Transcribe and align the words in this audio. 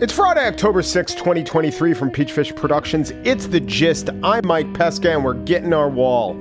It's 0.00 0.12
Friday, 0.12 0.46
October 0.46 0.80
6, 0.82 1.14
2023, 1.14 1.92
from 1.92 2.10
Peachfish 2.10 2.54
Productions. 2.54 3.10
It's 3.24 3.46
The 3.46 3.60
Gist. 3.60 4.10
I'm 4.22 4.46
Mike 4.46 4.72
Pesca, 4.74 5.12
and 5.12 5.24
we're 5.24 5.34
getting 5.34 5.72
our 5.72 5.88
wall. 5.88 6.34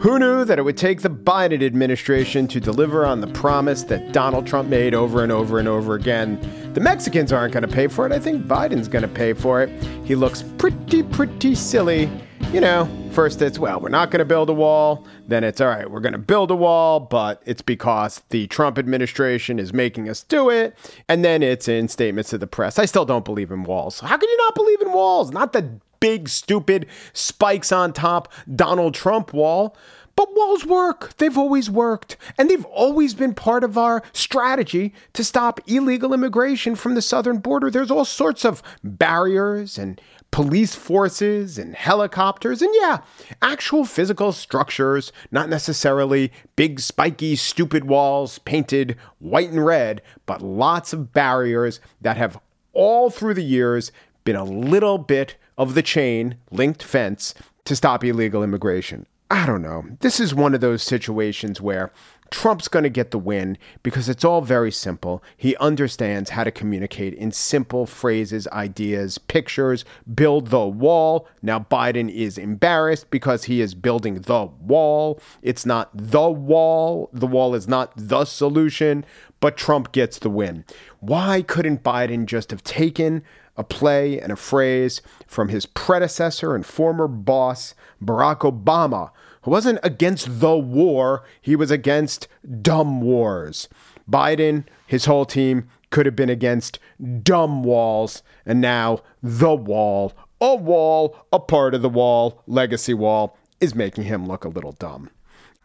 Who 0.00 0.18
knew 0.18 0.44
that 0.44 0.58
it 0.58 0.62
would 0.62 0.76
take 0.76 1.02
the 1.02 1.10
Biden 1.10 1.62
administration 1.62 2.46
to 2.48 2.60
deliver 2.60 3.04
on 3.04 3.20
the 3.20 3.26
promise 3.26 3.82
that 3.84 4.12
Donald 4.12 4.46
Trump 4.46 4.68
made 4.68 4.94
over 4.94 5.22
and 5.22 5.32
over 5.32 5.58
and 5.58 5.68
over 5.68 5.94
again? 5.94 6.40
The 6.74 6.80
Mexicans 6.80 7.32
aren't 7.32 7.52
going 7.52 7.62
to 7.62 7.68
pay 7.68 7.86
for 7.86 8.06
it. 8.06 8.12
I 8.12 8.18
think 8.18 8.46
Biden's 8.46 8.88
going 8.88 9.02
to 9.02 9.08
pay 9.08 9.32
for 9.34 9.62
it. 9.62 9.70
He 10.04 10.14
looks 10.14 10.42
pretty, 10.56 11.02
pretty 11.02 11.54
silly. 11.54 12.10
You 12.48 12.60
know, 12.60 12.88
first 13.12 13.40
it's, 13.42 13.60
well, 13.60 13.78
we're 13.78 13.90
not 13.90 14.10
going 14.10 14.18
to 14.18 14.24
build 14.24 14.50
a 14.50 14.52
wall. 14.52 15.06
Then 15.28 15.44
it's, 15.44 15.60
all 15.60 15.68
right, 15.68 15.88
we're 15.88 16.00
going 16.00 16.14
to 16.14 16.18
build 16.18 16.50
a 16.50 16.56
wall, 16.56 16.98
but 16.98 17.40
it's 17.46 17.62
because 17.62 18.22
the 18.30 18.48
Trump 18.48 18.76
administration 18.76 19.60
is 19.60 19.72
making 19.72 20.08
us 20.08 20.24
do 20.24 20.50
it. 20.50 20.76
And 21.08 21.24
then 21.24 21.44
it's 21.44 21.68
in 21.68 21.86
statements 21.86 22.30
to 22.30 22.38
the 22.38 22.48
press. 22.48 22.80
I 22.80 22.86
still 22.86 23.04
don't 23.04 23.24
believe 23.24 23.52
in 23.52 23.62
walls. 23.62 24.00
How 24.00 24.16
can 24.16 24.28
you 24.28 24.36
not 24.36 24.56
believe 24.56 24.80
in 24.80 24.92
walls? 24.92 25.30
Not 25.30 25.52
the 25.52 25.78
big, 26.00 26.28
stupid 26.28 26.86
spikes 27.12 27.70
on 27.70 27.92
top 27.92 28.32
Donald 28.56 28.94
Trump 28.94 29.32
wall. 29.32 29.76
But 30.16 30.34
walls 30.34 30.66
work. 30.66 31.16
They've 31.18 31.38
always 31.38 31.70
worked. 31.70 32.16
And 32.36 32.50
they've 32.50 32.64
always 32.64 33.14
been 33.14 33.32
part 33.32 33.62
of 33.62 33.78
our 33.78 34.02
strategy 34.12 34.92
to 35.12 35.22
stop 35.22 35.60
illegal 35.68 36.12
immigration 36.12 36.74
from 36.74 36.94
the 36.94 37.00
southern 37.00 37.38
border. 37.38 37.70
There's 37.70 37.92
all 37.92 38.04
sorts 38.04 38.44
of 38.44 38.60
barriers 38.82 39.78
and 39.78 40.00
police 40.30 40.74
forces 40.74 41.58
and 41.58 41.74
helicopters, 41.74 42.62
and 42.62 42.72
yeah, 42.80 42.98
actual 43.42 43.84
physical 43.84 44.32
structures, 44.32 45.12
not 45.30 45.48
necessarily 45.48 46.32
big, 46.56 46.80
spiky, 46.80 47.36
stupid 47.36 47.84
walls 47.84 48.38
painted 48.40 48.96
white 49.18 49.50
and 49.50 49.64
red, 49.64 50.02
but 50.26 50.42
lots 50.42 50.92
of 50.92 51.12
barriers 51.12 51.80
that 52.00 52.16
have 52.16 52.38
all 52.72 53.10
through 53.10 53.34
the 53.34 53.44
years 53.44 53.90
been 54.24 54.36
a 54.36 54.44
little 54.44 54.98
bit 54.98 55.36
of 55.58 55.74
the 55.74 55.82
chain 55.82 56.36
linked 56.50 56.82
fence 56.82 57.34
to 57.64 57.74
stop 57.76 58.04
illegal 58.04 58.42
immigration. 58.42 59.06
I 59.30 59.46
don't 59.46 59.62
know. 59.62 59.84
This 60.00 60.18
is 60.18 60.34
one 60.34 60.54
of 60.54 60.60
those 60.60 60.82
situations 60.82 61.60
where 61.60 61.92
Trump's 62.30 62.66
going 62.66 62.82
to 62.82 62.90
get 62.90 63.12
the 63.12 63.18
win 63.18 63.58
because 63.84 64.08
it's 64.08 64.24
all 64.24 64.40
very 64.40 64.72
simple. 64.72 65.22
He 65.36 65.56
understands 65.56 66.30
how 66.30 66.42
to 66.42 66.50
communicate 66.50 67.14
in 67.14 67.30
simple 67.30 67.86
phrases, 67.86 68.48
ideas, 68.48 69.18
pictures, 69.18 69.84
build 70.12 70.48
the 70.48 70.66
wall. 70.66 71.28
Now, 71.42 71.60
Biden 71.60 72.12
is 72.12 72.38
embarrassed 72.38 73.10
because 73.10 73.44
he 73.44 73.60
is 73.60 73.74
building 73.74 74.16
the 74.16 74.46
wall. 74.46 75.20
It's 75.42 75.64
not 75.64 75.90
the 75.94 76.28
wall. 76.28 77.08
The 77.12 77.26
wall 77.26 77.54
is 77.54 77.68
not 77.68 77.92
the 77.96 78.24
solution, 78.24 79.04
but 79.38 79.56
Trump 79.56 79.92
gets 79.92 80.18
the 80.18 80.30
win. 80.30 80.64
Why 80.98 81.42
couldn't 81.42 81.84
Biden 81.84 82.26
just 82.26 82.50
have 82.50 82.64
taken 82.64 83.22
a 83.60 83.64
play 83.64 84.18
and 84.18 84.32
a 84.32 84.36
phrase 84.36 85.02
from 85.26 85.48
his 85.48 85.66
predecessor 85.66 86.54
and 86.54 86.66
former 86.66 87.06
boss, 87.06 87.74
Barack 88.02 88.40
Obama? 88.40 89.10
who 89.42 89.50
wasn't 89.50 89.78
against 89.82 90.40
the 90.40 90.56
war, 90.56 91.24
he 91.40 91.56
was 91.56 91.70
against 91.70 92.28
dumb 92.60 93.00
wars. 93.00 93.68
Biden, 94.10 94.64
his 94.86 95.04
whole 95.06 95.24
team, 95.24 95.68
could 95.90 96.06
have 96.06 96.16
been 96.16 96.30
against 96.30 96.78
dumb 97.22 97.62
walls, 97.62 98.22
and 98.44 98.60
now 98.60 99.00
the 99.22 99.54
wall, 99.54 100.12
a 100.40 100.54
wall, 100.54 101.16
a 101.32 101.40
part 101.40 101.74
of 101.74 101.82
the 101.82 101.88
wall, 101.88 102.42
legacy 102.46 102.94
wall, 102.94 103.36
is 103.60 103.74
making 103.74 104.04
him 104.04 104.26
look 104.26 104.44
a 104.44 104.48
little 104.48 104.72
dumb. 104.72 105.10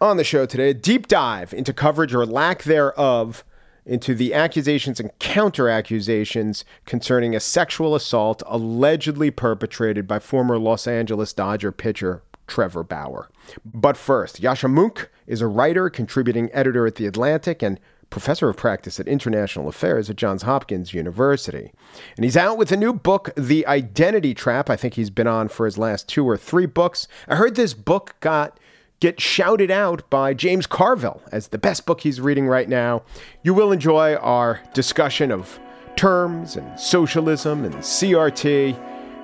On 0.02 0.18
the 0.18 0.24
show 0.24 0.46
today, 0.46 0.72
a 0.72 0.74
deep 0.74 1.08
dive 1.08 1.54
into 1.54 1.74
coverage 1.74 2.14
or 2.14 2.26
lack 2.26 2.64
thereof 2.64 3.44
into 3.86 4.16
the 4.16 4.34
accusations 4.34 5.00
and 5.00 5.18
counter 5.20 5.70
accusations 5.70 6.66
concerning 6.86 7.36
a 7.36 7.40
sexual 7.40 7.96
assault 7.96 8.42
allegedly 8.48 9.32
perpetrated 9.32 10.08
by 10.08 10.20
former 10.20 10.58
Los 10.58 10.88
Angeles 10.88 11.34
Dodger 11.34 11.72
pitcher 11.72 12.24
Trevor 12.48 12.84
Bauer. 12.84 13.30
But 13.64 13.98
first, 13.98 14.42
Yascha 14.42 14.70
Mounk 14.70 15.08
is 15.28 15.42
a 15.42 15.48
writer, 15.48 15.90
contributing 15.90 16.50
editor 16.54 16.86
at 16.86 16.96
The 16.96 17.08
Atlantic, 17.08 17.62
and 17.62 17.80
professor 18.10 18.50
of 18.50 18.58
practice 18.58 19.00
at 19.00 19.08
international 19.08 19.68
affairs 19.68 20.10
at 20.10 20.16
Johns 20.16 20.44
Hopkins 20.44 20.94
University. 20.94 21.72
And 22.16 22.24
he's 22.24 22.38
out 22.38 22.58
with 22.58 22.72
a 22.72 22.78
new 22.78 22.94
book, 22.94 23.32
The 23.36 23.66
Identity 23.68 24.34
Trap. 24.34 24.70
I 24.70 24.76
think 24.76 24.94
he's 24.94 25.10
been 25.10 25.28
on 25.28 25.48
for 25.48 25.66
his 25.66 25.78
last 25.78 26.08
two 26.08 26.28
or 26.28 26.38
three 26.38 26.66
books. 26.66 27.08
I 27.28 27.36
heard 27.36 27.56
this 27.56 27.74
book 27.74 28.16
got 28.20 28.60
get 29.00 29.20
shouted 29.20 29.72
out 29.72 30.10
by 30.10 30.34
James 30.34 30.68
Carville 30.68 31.22
as 31.32 31.50
the 31.50 31.58
best 31.58 31.86
book 31.86 32.02
he's 32.02 32.22
reading 32.22 32.48
right 32.48 32.70
now. 32.70 33.04
You 33.44 33.54
will 33.54 33.72
enjoy 33.72 34.16
our 34.16 34.62
discussion 34.74 35.32
of 35.32 35.60
terms 35.96 36.56
and 36.56 36.80
socialism 36.80 37.66
and 37.66 37.76
CRT. 37.76 38.78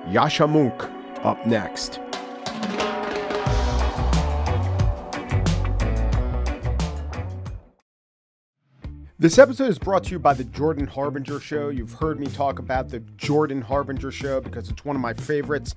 Yascha 0.08 0.48
Mounk 0.48 0.90
up 1.24 1.46
next. 1.46 2.00
This 9.18 9.38
episode 9.38 9.68
is 9.70 9.78
brought 9.78 10.02
to 10.04 10.10
you 10.10 10.18
by 10.18 10.34
the 10.34 10.42
Jordan 10.42 10.88
Harbinger 10.88 11.38
Show. 11.38 11.68
You've 11.68 11.92
heard 11.92 12.18
me 12.18 12.26
talk 12.26 12.58
about 12.58 12.88
the 12.88 12.98
Jordan 12.98 13.60
Harbinger 13.60 14.10
Show 14.10 14.40
because 14.40 14.68
it's 14.68 14.84
one 14.84 14.96
of 14.96 15.02
my 15.02 15.14
favorites. 15.14 15.76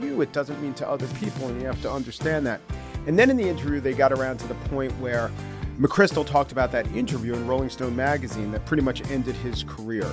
you, 0.00 0.20
it 0.20 0.32
doesn't 0.32 0.60
mean 0.62 0.74
to 0.74 0.88
other 0.88 1.06
people, 1.18 1.48
and 1.48 1.60
you 1.60 1.66
have 1.66 1.80
to 1.82 1.90
understand 1.90 2.46
that. 2.46 2.60
And 3.06 3.18
then 3.18 3.30
in 3.30 3.36
the 3.36 3.48
interview, 3.48 3.80
they 3.80 3.94
got 3.94 4.12
around 4.12 4.38
to 4.38 4.48
the 4.48 4.54
point 4.54 4.92
where 5.00 5.30
McChrystal 5.78 6.26
talked 6.26 6.52
about 6.52 6.72
that 6.72 6.86
interview 6.88 7.34
in 7.34 7.46
Rolling 7.46 7.70
Stone 7.70 7.94
magazine 7.94 8.50
that 8.52 8.66
pretty 8.66 8.82
much 8.82 9.08
ended 9.10 9.36
his 9.36 9.64
career, 9.64 10.04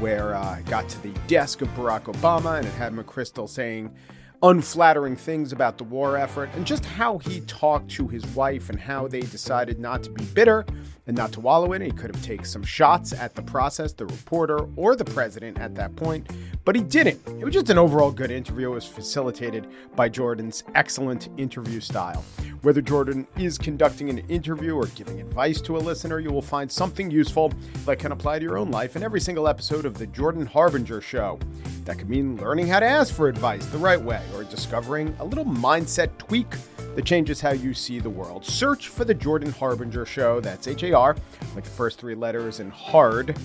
where 0.00 0.34
uh, 0.34 0.60
got 0.66 0.88
to 0.88 1.02
the 1.02 1.12
desk 1.28 1.62
of 1.62 1.68
Barack 1.68 2.04
Obama 2.04 2.58
and 2.58 2.66
it 2.66 2.74
had 2.74 2.92
McChrystal 2.92 3.48
saying, 3.48 3.94
unflattering 4.42 5.14
things 5.14 5.52
about 5.52 5.78
the 5.78 5.84
war 5.84 6.16
effort 6.16 6.50
and 6.54 6.66
just 6.66 6.84
how 6.84 7.18
he 7.18 7.40
talked 7.42 7.88
to 7.88 8.08
his 8.08 8.26
wife 8.28 8.70
and 8.70 8.80
how 8.80 9.06
they 9.06 9.20
decided 9.20 9.78
not 9.78 10.02
to 10.02 10.10
be 10.10 10.24
bitter 10.24 10.66
and 11.06 11.16
not 11.16 11.32
to 11.32 11.40
wallow 11.40 11.72
in 11.72 11.82
it. 11.82 11.86
He 11.86 11.90
could 11.92 12.14
have 12.14 12.24
taken 12.24 12.44
some 12.44 12.62
shots 12.62 13.12
at 13.12 13.34
the 13.34 13.42
process, 13.42 13.92
the 13.92 14.06
reporter, 14.06 14.66
or 14.76 14.94
the 14.96 15.04
president 15.04 15.58
at 15.58 15.74
that 15.74 15.94
point, 15.96 16.30
but 16.64 16.76
he 16.76 16.82
didn't. 16.82 17.20
It 17.26 17.44
was 17.44 17.54
just 17.54 17.70
an 17.70 17.78
overall 17.78 18.10
good 18.10 18.30
interview. 18.30 18.70
It 18.70 18.74
was 18.74 18.86
facilitated 18.86 19.66
by 19.96 20.08
Jordan's 20.08 20.64
excellent 20.74 21.28
interview 21.36 21.80
style. 21.80 22.24
Whether 22.62 22.80
Jordan 22.80 23.26
is 23.36 23.58
conducting 23.58 24.08
an 24.08 24.18
interview 24.28 24.76
or 24.76 24.86
giving 24.86 25.20
advice 25.20 25.60
to 25.62 25.76
a 25.76 25.78
listener, 25.78 26.20
you 26.20 26.30
will 26.30 26.42
find 26.42 26.70
something 26.70 27.10
useful 27.10 27.52
that 27.84 27.98
can 27.98 28.12
apply 28.12 28.38
to 28.38 28.44
your 28.44 28.56
own 28.56 28.70
life 28.70 28.94
in 28.94 29.02
every 29.02 29.20
single 29.20 29.48
episode 29.48 29.84
of 29.84 29.98
The 29.98 30.06
Jordan 30.06 30.46
Harbinger 30.46 31.00
Show. 31.00 31.40
That 31.84 31.98
could 31.98 32.08
mean 32.08 32.36
learning 32.36 32.68
how 32.68 32.78
to 32.78 32.86
ask 32.86 33.12
for 33.12 33.28
advice 33.28 33.66
the 33.66 33.78
right 33.78 34.00
way 34.00 34.22
or 34.36 34.44
discovering 34.44 35.16
a 35.18 35.24
little 35.24 35.44
mindset 35.44 36.16
tweak 36.18 36.54
that 36.94 37.04
changes 37.04 37.40
how 37.40 37.52
you 37.52 37.74
see 37.74 37.98
the 37.98 38.10
world. 38.10 38.44
Search 38.44 38.88
for 38.88 39.04
The 39.04 39.14
Jordan 39.14 39.50
Harbinger 39.50 40.04
Show. 40.04 40.40
That's 40.40 40.68
H 40.68 40.82
A 40.82 40.92
R, 40.92 41.16
like 41.54 41.64
the 41.64 41.70
first 41.70 41.98
three 41.98 42.14
letters, 42.14 42.60
and 42.60 42.72
hard, 42.72 43.36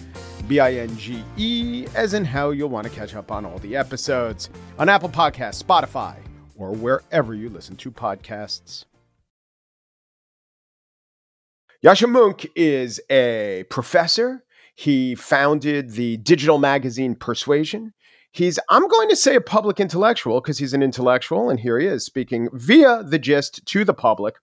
B 0.48 0.60
I 0.60 0.74
N 0.74 0.98
G 0.98 1.24
E, 1.38 1.88
as 1.95 2.13
in 2.13 2.25
how 2.25 2.51
you'll 2.51 2.69
want 2.69 2.86
to 2.88 2.94
catch 2.94 3.16
up 3.16 3.31
on 3.31 3.45
all 3.45 3.60
the 3.60 3.75
episodes 3.75 4.50
on 4.77 4.89
Apple 4.89 5.10
Podcasts, 5.10 5.63
Spotify, 5.63 6.16
or 6.56 6.71
wherever 6.71 7.33
you 7.33 7.50
listen 7.50 7.75
to 7.77 7.92
podcasts. 7.92 8.86
Yascha 11.86 12.10
Mounk 12.10 12.48
is 12.56 13.00
a 13.10 13.63
professor. 13.69 14.44
He 14.75 15.16
founded 15.16 15.92
the 15.92 16.18
digital 16.18 16.57
magazine 16.57 17.16
Persuasion. 17.16 17.94
He's, 18.31 18.59
I'm 18.69 18.88
going 18.88 19.09
to 19.09 19.15
say, 19.15 19.35
a 19.35 19.41
public 19.41 19.79
intellectual 19.79 20.41
because 20.41 20.59
he's 20.59 20.74
an 20.74 20.83
intellectual, 20.83 21.50
and 21.50 21.59
here 21.59 21.79
he 21.79 21.88
is 21.88 22.06
speaking 22.06 22.50
via 22.53 23.01
the 23.03 23.18
gist 23.18 23.65
to 23.68 23.83
the 23.83 23.94
public. 23.94 24.35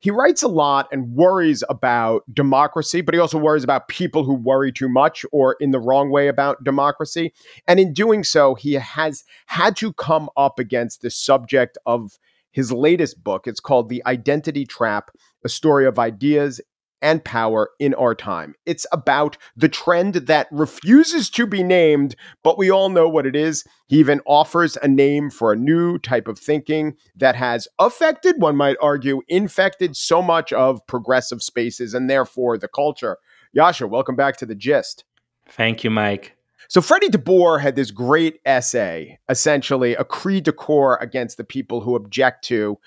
He 0.00 0.10
writes 0.10 0.42
a 0.42 0.48
lot 0.48 0.88
and 0.90 1.14
worries 1.14 1.62
about 1.68 2.22
democracy, 2.32 3.00
but 3.00 3.14
he 3.14 3.20
also 3.20 3.38
worries 3.38 3.64
about 3.64 3.88
people 3.88 4.24
who 4.24 4.34
worry 4.34 4.72
too 4.72 4.88
much 4.88 5.24
or 5.32 5.56
in 5.60 5.70
the 5.70 5.80
wrong 5.80 6.10
way 6.10 6.28
about 6.28 6.64
democracy. 6.64 7.32
And 7.66 7.80
in 7.80 7.92
doing 7.92 8.24
so, 8.24 8.54
he 8.54 8.74
has 8.74 9.24
had 9.46 9.76
to 9.76 9.92
come 9.92 10.28
up 10.36 10.58
against 10.58 11.02
the 11.02 11.10
subject 11.10 11.78
of 11.86 12.18
his 12.50 12.72
latest 12.72 13.22
book. 13.22 13.46
It's 13.46 13.60
called 13.60 13.88
The 13.88 14.02
Identity 14.06 14.66
Trap 14.66 15.10
A 15.44 15.48
Story 15.48 15.86
of 15.86 15.98
Ideas, 15.98 16.60
and 17.02 17.24
power 17.24 17.70
in 17.78 17.94
our 17.94 18.14
time. 18.14 18.54
It's 18.64 18.86
about 18.92 19.36
the 19.56 19.68
trend 19.68 20.14
that 20.14 20.48
refuses 20.50 21.30
to 21.30 21.46
be 21.46 21.62
named, 21.62 22.16
but 22.42 22.58
we 22.58 22.70
all 22.70 22.88
know 22.88 23.08
what 23.08 23.26
it 23.26 23.36
is. 23.36 23.64
He 23.86 23.98
even 23.98 24.20
offers 24.26 24.76
a 24.82 24.88
name 24.88 25.30
for 25.30 25.52
a 25.52 25.56
new 25.56 25.98
type 25.98 26.28
of 26.28 26.38
thinking 26.38 26.96
that 27.16 27.36
has 27.36 27.68
affected, 27.78 28.40
one 28.40 28.56
might 28.56 28.76
argue, 28.80 29.22
infected 29.28 29.96
so 29.96 30.22
much 30.22 30.52
of 30.52 30.86
progressive 30.86 31.42
spaces 31.42 31.94
and 31.94 32.10
therefore 32.10 32.58
the 32.58 32.68
culture. 32.68 33.18
Yascha, 33.56 33.88
welcome 33.88 34.16
back 34.16 34.36
to 34.38 34.46
the 34.46 34.54
gist. 34.54 35.04
Thank 35.48 35.84
you, 35.84 35.90
Mike. 35.90 36.36
So 36.68 36.80
Freddie 36.80 37.08
de 37.08 37.18
Boer 37.18 37.58
had 37.58 37.76
this 37.76 37.90
great 37.90 38.40
essay, 38.44 39.18
essentially 39.28 39.94
a 39.94 40.04
cri 40.04 40.40
de 40.40 40.52
coeur 40.52 40.98
against 41.00 41.36
the 41.36 41.44
people 41.44 41.80
who 41.80 41.94
object 41.94 42.44
to 42.46 42.78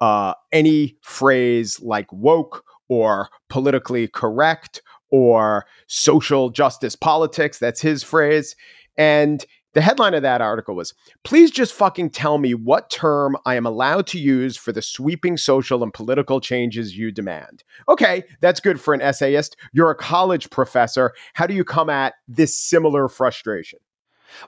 uh, 0.00 0.34
any 0.50 0.96
phrase 1.00 1.80
like 1.80 2.12
woke 2.12 2.64
or 2.92 3.30
politically 3.48 4.06
correct 4.06 4.82
or 5.10 5.64
social 5.86 6.50
justice 6.50 6.94
politics. 6.94 7.58
That's 7.58 7.80
his 7.80 8.02
phrase. 8.02 8.54
And 8.98 9.42
the 9.72 9.80
headline 9.80 10.12
of 10.12 10.20
that 10.20 10.42
article 10.42 10.74
was 10.74 10.92
Please 11.24 11.50
just 11.50 11.72
fucking 11.72 12.10
tell 12.10 12.36
me 12.36 12.52
what 12.52 12.90
term 12.90 13.34
I 13.46 13.54
am 13.54 13.64
allowed 13.64 14.06
to 14.08 14.18
use 14.18 14.58
for 14.58 14.72
the 14.72 14.82
sweeping 14.82 15.38
social 15.38 15.82
and 15.82 15.94
political 15.94 16.38
changes 16.38 16.94
you 16.94 17.10
demand. 17.10 17.64
Okay, 17.88 18.24
that's 18.42 18.60
good 18.60 18.78
for 18.78 18.92
an 18.92 19.00
essayist. 19.00 19.56
You're 19.72 19.90
a 19.90 19.94
college 19.94 20.50
professor. 20.50 21.14
How 21.32 21.46
do 21.46 21.54
you 21.54 21.64
come 21.64 21.88
at 21.88 22.12
this 22.28 22.54
similar 22.54 23.08
frustration? 23.08 23.78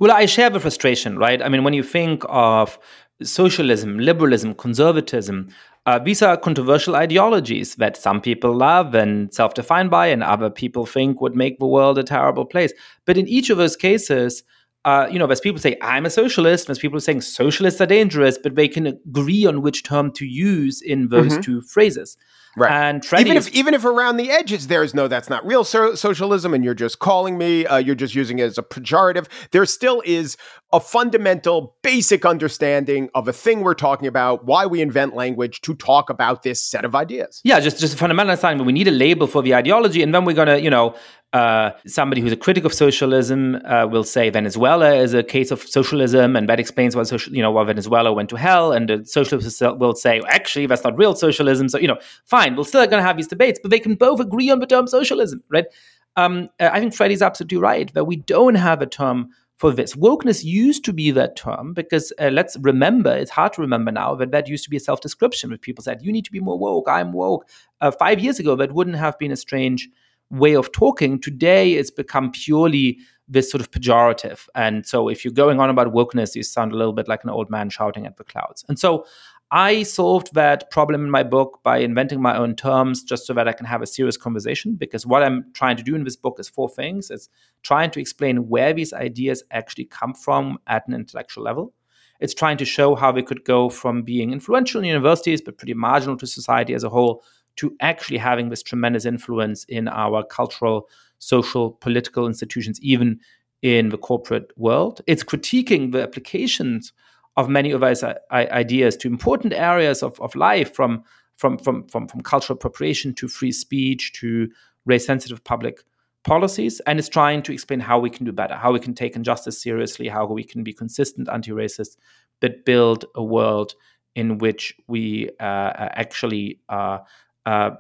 Well, 0.01 0.13
I 0.13 0.27
share 0.27 0.51
the 0.51 0.61
frustration, 0.61 1.19
right? 1.19 1.41
I 1.41 1.49
mean, 1.49 1.65
when 1.65 1.75
you 1.75 1.83
think 1.83 2.25
of 2.29 2.79
socialism, 3.23 3.99
liberalism, 3.99 4.55
conservatism, 4.55 5.49
uh, 5.87 5.99
these 5.99 6.23
are 6.23 6.37
controversial 6.37 6.97
ideologies 6.97 7.75
that 7.75 7.97
some 7.97 8.21
people 8.21 8.55
love 8.55 8.95
and 8.95 9.33
self 9.35 9.55
define 9.55 9.89
by, 9.89 10.07
and 10.07 10.23
other 10.23 10.49
people 10.49 10.87
think 10.87 11.21
would 11.21 11.37
make 11.37 11.59
the 11.59 11.67
world 11.67 11.99
a 11.99 12.03
terrible 12.03 12.47
place. 12.47 12.73
But 13.05 13.19
in 13.19 13.29
each 13.29 13.51
of 13.51 13.59
those 13.59 13.77
cases, 13.77 14.43
uh, 14.87 15.09
you 15.11 15.19
know, 15.19 15.27
there's 15.27 15.41
people 15.41 15.61
say 15.61 15.77
I'm 15.83 16.07
a 16.07 16.11
socialist. 16.11 16.67
There's 16.67 16.79
people 16.79 17.01
saying 17.01 17.21
socialists 17.21 17.81
are 17.81 17.87
dangerous, 17.87 18.39
but 18.39 18.55
they 18.55 18.69
can 18.69 18.87
agree 18.87 19.47
on 19.47 19.63
which 19.63 19.85
term 19.85 20.11
to 20.13 20.27
use 20.27 20.81
in 20.81 21.09
those 21.09 21.33
mm-hmm. 21.33 21.41
two 21.41 21.61
phrases. 21.63 22.17
Right. 22.57 22.71
And 22.71 23.05
Freddie 23.05 23.25
even 23.25 23.37
if 23.37 23.49
even 23.53 23.75
if 23.75 23.85
around 23.85 24.17
the 24.17 24.31
edges 24.31 24.69
there 24.69 24.83
is 24.83 24.95
no, 24.95 25.09
that's 25.09 25.29
not 25.29 25.45
real 25.45 25.65
so- 25.65 25.95
socialism, 25.95 26.55
and 26.55 26.65
you're 26.65 26.75
just 26.75 26.99
calling 26.99 27.37
me, 27.37 27.67
uh, 27.67 27.79
you're 27.79 27.95
just 27.95 28.15
using 28.15 28.39
it 28.39 28.45
as 28.45 28.59
a 28.59 28.63
pejorative. 28.63 29.27
There 29.51 29.67
still 29.67 30.03
is 30.05 30.37
a 30.73 30.81
fundamental, 30.81 31.77
basic 31.83 32.25
understanding 32.25 33.09
of 33.15 33.29
a 33.29 33.33
thing 33.33 33.61
we're 33.61 33.75
talking 33.75 34.09
about, 34.09 34.45
why 34.45 34.67
we 34.67 34.81
invent 34.81 35.15
language 35.15 35.61
to 35.63 35.75
talk 35.75 36.11
about 36.11 36.43
this 36.43 36.63
set 36.65 36.85
of 36.85 36.95
ideas. 36.95 37.41
Yeah, 37.45 37.61
just 37.61 37.79
just 37.81 37.95
a 37.95 37.97
fundamental 37.97 38.31
understanding. 38.31 38.67
We 38.67 38.73
need 38.73 38.89
a 38.89 38.93
label 38.93 39.27
for 39.27 39.43
the 39.43 39.55
ideology, 39.55 40.03
and 40.03 40.15
then 40.15 40.25
we're 40.25 40.37
gonna, 40.37 40.59
you 40.59 40.71
know, 40.71 40.95
uh, 41.35 41.73
somebody 41.85 42.21
who's 42.21 42.31
a 42.31 42.37
critic 42.37 42.65
of 42.65 42.73
socialism 42.73 43.57
uh, 43.67 43.87
will 43.91 44.05
say 44.05 44.31
Venezuela 44.31 44.95
is 44.95 45.15
a 45.15 45.23
case 45.25 45.51
of 45.51 45.61
socialism, 45.63 46.37
and 46.37 46.49
that 46.49 46.61
explains 46.61 46.95
why 46.95 47.03
social, 47.03 47.35
you 47.35 47.43
know, 47.43 47.51
why 47.51 47.65
Venezuela 47.65 48.13
went 48.13 48.31
to 48.31 48.37
hell. 48.37 48.73
And 48.73 48.89
the 48.89 49.05
socialists 49.05 49.61
will 49.61 49.97
say, 49.97 50.23
actually, 50.29 50.67
that's 50.67 50.85
not 50.85 50.97
real 50.97 51.17
socialism. 51.17 51.69
So, 51.69 51.79
you 51.79 51.89
know, 51.89 51.99
fine, 52.25 52.55
we're 52.55 52.63
still 52.63 52.87
going 52.87 53.03
to 53.03 53.07
have 53.07 53.17
these 53.17 53.27
debates, 53.27 53.59
but 53.61 53.73
they 53.73 53.81
can 53.81 53.97
both 53.97 54.21
agree 54.21 54.49
on 54.49 54.61
the 54.61 54.67
term 54.67 54.87
socialism, 54.87 55.43
right? 55.49 55.67
Um, 56.15 56.51
uh, 56.61 56.71
I 56.73 56.79
think 56.79 56.95
Freddie's 56.95 57.21
absolutely 57.21 57.59
right 57.59 57.93
that 57.95 58.05
we 58.05 58.15
don't 58.15 58.55
have 58.55 58.81
a 58.81 58.87
term 58.87 59.31
for 59.57 59.73
this. 59.73 59.97
Wokeness 59.97 60.45
used 60.45 60.85
to 60.85 60.93
be 60.93 61.11
that 61.11 61.35
term 61.35 61.75
because 61.75 62.13
uh, 62.21 62.29
let's 62.29 62.57
remember, 62.61 63.13
it's 63.13 63.33
hard 63.33 63.55
to 63.55 63.61
remember 63.61 63.91
now 63.91 64.15
that 64.15 64.31
that 64.31 64.47
used 64.47 64.63
to 64.65 64.71
be 64.71 64.77
a 64.77 64.81
self 64.81 65.01
description 65.01 65.51
where 65.51 65.59
people 65.59 65.83
said, 65.83 66.01
you 66.01 66.13
need 66.13 66.27
to 66.27 66.33
be 66.33 66.39
more 66.39 66.59
woke, 66.59 66.89
I'm 66.89 67.13
woke. 67.13 67.49
Uh, 67.81 67.91
five 67.91 68.21
years 68.21 68.39
ago, 68.39 68.55
that 68.55 68.73
wouldn't 68.73 68.97
have 68.97 69.19
been 69.19 69.33
a 69.33 69.37
strange 69.37 69.89
way 70.31 70.55
of 70.55 70.73
talking. 70.73 71.21
Today, 71.21 71.75
it's 71.75 71.91
become 71.91 72.31
purely 72.33 72.99
this 73.27 73.51
sort 73.51 73.61
of 73.61 73.71
pejorative. 73.71 74.47
And 74.55 74.87
so, 74.87 75.09
if 75.09 75.25
you're 75.25 75.33
going 75.33 75.61
on 75.61 75.71
about 75.71 75.93
wokeness, 75.93 76.35
you 76.35 76.43
sound 76.43 76.73
a 76.73 76.77
little 76.77 76.93
bit 76.93 77.09
like 77.09 77.25
an 77.25 77.31
old 77.31 77.51
man 77.51 77.71
shouting 77.71 78.07
at 78.07 78.17
the 78.17 78.25
clouds. 78.25 78.65
And 78.69 78.79
so, 78.79 79.07
I 79.51 79.85
solved 79.85 80.35
that 80.35 80.71
problem 80.71 81.05
in 81.05 81.11
my 81.11 81.23
book 81.23 81.61
by 81.63 81.79
inventing 81.79 82.21
my 82.21 82.37
own 82.37 82.57
terms 82.57 83.05
just 83.05 83.27
so 83.27 83.33
that 83.35 83.47
I 83.47 83.53
can 83.53 83.67
have 83.67 83.83
a 83.83 83.87
serious 83.87 84.17
conversation. 84.17 84.75
Because 84.75 85.07
what 85.07 85.23
I'm 85.23 85.45
trying 85.53 85.77
to 85.77 85.83
do 85.83 85.95
in 85.95 86.05
this 86.05 86.17
book 86.17 86.41
is 86.41 86.49
four 86.49 86.69
things 86.69 87.11
it's 87.11 87.29
trying 87.63 87.91
to 87.93 88.01
explain 88.01 88.49
where 88.49 88.73
these 88.73 88.93
ideas 88.93 89.45
actually 89.51 89.85
come 89.85 90.13
from 90.13 90.59
at 90.67 90.87
an 90.89 90.95
intellectual 90.95 91.45
level. 91.45 91.73
It's 92.21 92.35
trying 92.35 92.57
to 92.59 92.65
show 92.65 92.95
how 92.95 93.13
we 93.13 93.23
could 93.23 93.45
go 93.45 93.69
from 93.69 94.03
being 94.03 94.33
influential 94.33 94.81
in 94.81 94.87
universities, 94.87 95.41
but 95.41 95.59
pretty 95.59 95.75
marginal 95.75 96.17
to 96.17 96.27
society 96.27 96.75
as 96.75 96.85
a 96.85 96.89
whole, 96.89 97.23
to 97.57 97.75
actually 97.81 98.19
having 98.19 98.49
this 98.49 98.63
tremendous 98.63 99.05
influence 99.05 99.65
in 99.65 99.89
our 99.89 100.25
cultural, 100.25 100.89
social, 101.19 101.73
political 101.73 102.27
institutions, 102.27 102.81
even 102.81 103.19
in 103.63 103.89
the 103.89 103.99
corporate 103.99 104.53
world. 104.57 105.01
It's 105.07 105.25
critiquing 105.25 105.93
the 105.93 106.03
applications 106.03 106.93
of 107.37 107.49
many 107.49 107.73
of 107.73 107.81
those 107.81 108.05
ideas 108.33 108.97
to 108.99 109.09
important 109.09 109.53
areas 109.53 110.03
of, 110.03 110.21
of 110.21 110.35
life, 110.37 110.75
from, 110.75 111.03
from, 111.37 111.59
from, 111.59 111.87
from, 111.89 112.07
from 112.07 112.21
cultural 112.21 112.57
appropriation 112.57 113.15
to 113.15 113.29
free 113.29 113.53
speech 113.53 114.13
to 114.21 114.49
race 114.87 115.07
sensitive 115.07 115.43
public 115.45 115.83
policies. 116.25 116.81
And 116.87 116.99
it's 116.99 117.09
trying 117.09 117.43
to 117.43 117.53
explain 117.53 117.81
how 117.81 117.99
we 117.99 118.11
can 118.11 118.25
do 118.25 118.33
better, 118.33 118.55
how 118.55 118.73
we 118.73 118.81
can 118.81 118.95
take 118.95 119.17
injustice 119.17 119.61
seriously, 119.61 120.09
how 120.09 120.27
we 120.27 120.45
can 120.45 120.63
be 120.63 120.73
consistent 120.73 121.29
anti 121.29 121.51
racist, 121.51 121.97
but 122.41 122.65
build 122.65 123.05
a 123.15 123.23
world 123.23 123.75
in 124.15 124.39
which 124.39 124.75
we 124.87 125.31
uh, 125.41 125.73
actually 125.77 126.61
uh, 126.69 126.99
uh, 127.47 127.71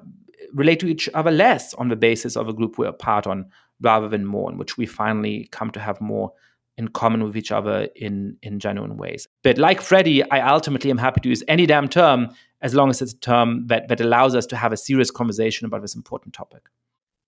relate 0.53 0.81
to 0.81 0.87
each 0.87 1.09
other 1.15 1.31
less 1.31 1.75
on 1.75 1.89
the 1.89 1.97
basis 1.97 2.37
of 2.37 2.49
a 2.49 2.53
group 2.53 2.79
we're 2.79 2.89
a 2.89 2.93
part 2.93 3.27
on 3.27 3.47
rather 3.81 4.09
than 4.09 4.25
more, 4.25 4.51
in 4.51 4.59
which 4.59 4.77
we 4.77 4.87
finally 4.87 5.49
come 5.51 5.71
to 5.71 5.81
have 5.81 6.01
more 6.01 6.33
in 6.77 6.89
common 6.89 7.23
with 7.23 7.37
each 7.37 7.53
other 7.53 7.89
in 7.97 8.37
in 8.43 8.59
genuine 8.59 8.97
ways. 8.97 9.29
But 9.43 9.59
like 9.59 9.81
Freddie, 9.81 10.29
I 10.31 10.49
ultimately 10.53 10.91
am 10.91 10.99
happy 10.99 11.21
to 11.21 11.29
use 11.29 11.43
any 11.49 11.67
damn 11.67 11.89
term 11.89 12.35
as 12.63 12.75
long 12.75 12.91
as 12.91 13.01
it's 13.03 13.13
a 13.13 13.19
term 13.19 13.67
that 13.69 13.89
that 13.89 14.01
allows 14.01 14.35
us 14.35 14.47
to 14.47 14.57
have 14.57 14.73
a 14.73 14.77
serious 14.77 15.11
conversation 15.11 15.67
about 15.67 15.83
this 15.83 15.95
important 15.95 16.35
topic. 16.35 16.69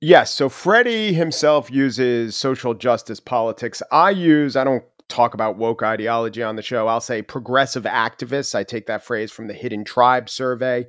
Yes. 0.00 0.30
So 0.30 0.48
Freddie 0.48 1.14
himself 1.14 1.70
uses 1.70 2.36
social 2.36 2.74
justice 2.74 3.18
politics. 3.18 3.82
I 3.90 4.10
use, 4.10 4.54
I 4.54 4.62
don't 4.62 4.84
talk 5.08 5.32
about 5.32 5.56
woke 5.56 5.82
ideology 5.82 6.42
on 6.42 6.56
the 6.56 6.62
show. 6.62 6.86
I'll 6.86 7.00
say 7.00 7.22
progressive 7.22 7.84
activists. 7.84 8.54
I 8.54 8.62
take 8.62 8.86
that 8.86 9.04
phrase 9.04 9.32
from 9.32 9.46
the 9.46 9.54
Hidden 9.54 9.84
Tribe 9.84 10.28
survey. 10.28 10.86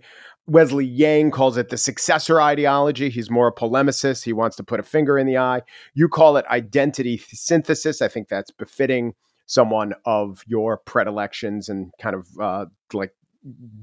Wesley 0.48 0.86
Yang 0.86 1.32
calls 1.32 1.58
it 1.58 1.70
the 1.70 1.78
successor 1.78 2.42
ideology. 2.42 3.10
He's 3.10 3.30
more 3.30 3.48
a 3.48 3.54
polemicist. 3.54 4.24
He 4.24 4.34
wants 4.34 4.56
to 4.58 4.64
put 4.64 4.80
a 4.80 4.84
finger 4.84 5.18
in 5.18 5.28
the 5.28 5.38
eye. 5.38 5.62
You 5.94 6.08
call 6.08 6.38
it 6.38 6.46
identity 6.48 7.18
synthesis. 7.18 8.02
I 8.02 8.08
think 8.08 8.30
that's 8.30 8.52
befitting 8.52 9.14
someone 9.46 9.94
of 10.06 10.44
your 10.48 10.78
predilections 10.78 11.70
and 11.70 11.92
kind 12.02 12.16
of 12.16 12.28
uh, 12.42 12.66
like 12.94 13.12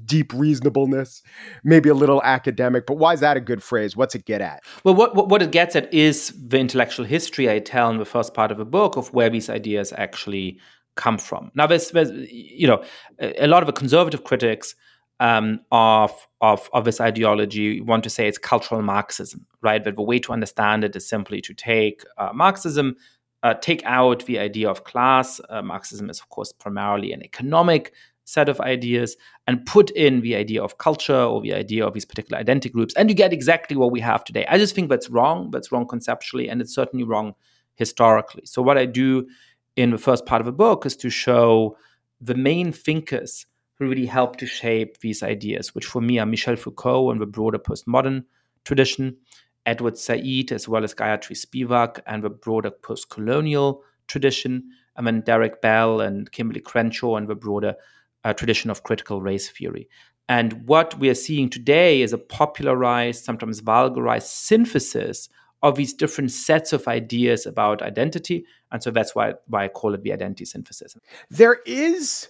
deep 0.05 0.33
reasonableness, 0.33 1.23
maybe 1.63 1.89
a 1.89 1.93
little 1.93 2.21
academic. 2.23 2.85
But 2.85 2.97
why 2.97 3.13
is 3.13 3.19
that 3.19 3.37
a 3.37 3.41
good 3.41 3.63
phrase? 3.63 3.95
What's 3.95 4.15
it 4.15 4.25
get 4.25 4.41
at? 4.41 4.63
Well, 4.83 4.95
what, 4.95 5.27
what 5.27 5.41
it 5.41 5.51
gets 5.51 5.75
at 5.75 5.91
is 5.93 6.33
the 6.37 6.59
intellectual 6.59 7.05
history 7.05 7.49
I 7.49 7.59
tell 7.59 7.89
in 7.89 7.97
the 7.97 8.05
first 8.05 8.33
part 8.33 8.51
of 8.51 8.57
the 8.57 8.65
book 8.65 8.95
of 8.95 9.13
where 9.13 9.29
these 9.29 9.49
ideas 9.49 9.93
actually 9.97 10.59
come 10.95 11.17
from. 11.17 11.51
Now, 11.55 11.67
there's, 11.67 11.91
there's 11.91 12.11
you 12.31 12.67
know, 12.67 12.83
a 13.19 13.47
lot 13.47 13.63
of 13.63 13.67
the 13.67 13.73
conservative 13.73 14.23
critics 14.23 14.75
um, 15.19 15.61
of, 15.71 16.11
of, 16.41 16.69
of 16.73 16.85
this 16.85 16.99
ideology 16.99 17.61
You 17.61 17.83
want 17.83 18.03
to 18.03 18.09
say 18.09 18.27
it's 18.27 18.37
cultural 18.37 18.81
Marxism, 18.81 19.45
right? 19.61 19.83
But 19.83 19.95
the 19.95 20.01
way 20.01 20.19
to 20.19 20.33
understand 20.33 20.83
it 20.83 20.95
is 20.95 21.07
simply 21.07 21.41
to 21.41 21.53
take 21.53 22.03
uh, 22.17 22.31
Marxism, 22.33 22.95
uh, 23.43 23.53
take 23.55 23.83
out 23.85 24.25
the 24.25 24.39
idea 24.39 24.69
of 24.69 24.83
class. 24.83 25.39
Uh, 25.49 25.61
Marxism 25.61 26.09
is, 26.09 26.19
of 26.19 26.29
course, 26.29 26.51
primarily 26.51 27.13
an 27.13 27.23
economic 27.23 27.93
set 28.27 28.49
of 28.49 28.59
ideas, 28.61 29.15
and 29.45 29.63
put 29.67 29.91
in 29.91 30.21
the 30.21 30.35
idea 30.35 30.61
of 30.61 30.79
culture 30.79 31.15
or 31.15 31.41
the 31.41 31.53
idea 31.53 31.85
of 31.85 31.93
these 31.93 32.05
particular 32.05 32.39
identity 32.39 32.69
groups, 32.69 32.95
and 32.95 33.07
you 33.07 33.15
get 33.15 33.31
exactly 33.31 33.77
what 33.77 33.91
we 33.91 33.99
have 33.99 34.23
today. 34.23 34.45
I 34.49 34.57
just 34.57 34.73
think 34.73 34.89
that's 34.89 35.11
wrong. 35.11 35.51
That's 35.51 35.71
wrong 35.71 35.87
conceptually, 35.87 36.49
and 36.49 36.59
it's 36.59 36.73
certainly 36.73 37.05
wrong 37.05 37.35
historically. 37.75 38.41
So, 38.45 38.63
what 38.63 38.79
I 38.79 38.85
do 38.87 39.27
in 39.75 39.91
the 39.91 39.99
first 39.99 40.25
part 40.25 40.41
of 40.41 40.47
the 40.47 40.51
book 40.51 40.87
is 40.87 40.95
to 40.97 41.09
show 41.11 41.77
the 42.19 42.33
main 42.33 42.71
thinkers 42.71 43.45
who 43.77 43.87
really 43.89 44.05
helped 44.05 44.39
to 44.39 44.45
shape 44.45 44.99
these 44.99 45.21
ideas, 45.21 45.75
which 45.75 45.85
for 45.85 46.01
me 46.01 46.19
are 46.19 46.25
Michel 46.25 46.55
Foucault 46.55 47.11
and 47.11 47.21
the 47.21 47.25
broader 47.25 47.59
postmodern 47.59 48.23
tradition, 48.63 49.17
Edward 49.65 49.97
Said, 49.97 50.51
as 50.51 50.67
well 50.67 50.83
as 50.83 50.93
Gayatri 50.93 51.35
Spivak 51.35 51.99
and 52.07 52.23
the 52.23 52.29
broader 52.29 52.71
postcolonial 52.71 53.81
tradition, 54.07 54.63
and 54.95 55.05
then 55.05 55.21
Derek 55.21 55.61
Bell 55.61 56.01
and 56.01 56.31
Kimberlé 56.31 56.63
Crenshaw 56.63 57.15
and 57.17 57.27
the 57.27 57.35
broader 57.35 57.75
uh, 58.23 58.33
tradition 58.33 58.69
of 58.69 58.83
critical 58.83 59.21
race 59.21 59.49
theory. 59.49 59.89
And 60.29 60.67
what 60.67 60.97
we 60.97 61.09
are 61.09 61.15
seeing 61.15 61.49
today 61.49 62.01
is 62.01 62.13
a 62.13 62.17
popularized, 62.17 63.23
sometimes 63.23 63.59
vulgarized 63.59 64.27
synthesis 64.27 65.29
of 65.61 65.75
these 65.75 65.93
different 65.93 66.31
sets 66.31 66.73
of 66.73 66.87
ideas 66.87 67.45
about 67.45 67.81
identity. 67.81 68.45
And 68.71 68.81
so 68.81 68.91
that's 68.91 69.15
why, 69.15 69.33
why 69.47 69.65
I 69.65 69.67
call 69.67 69.93
it 69.93 70.03
the 70.03 70.13
identity 70.13 70.45
synthesis. 70.45 70.95
There 71.29 71.59
is 71.65 72.29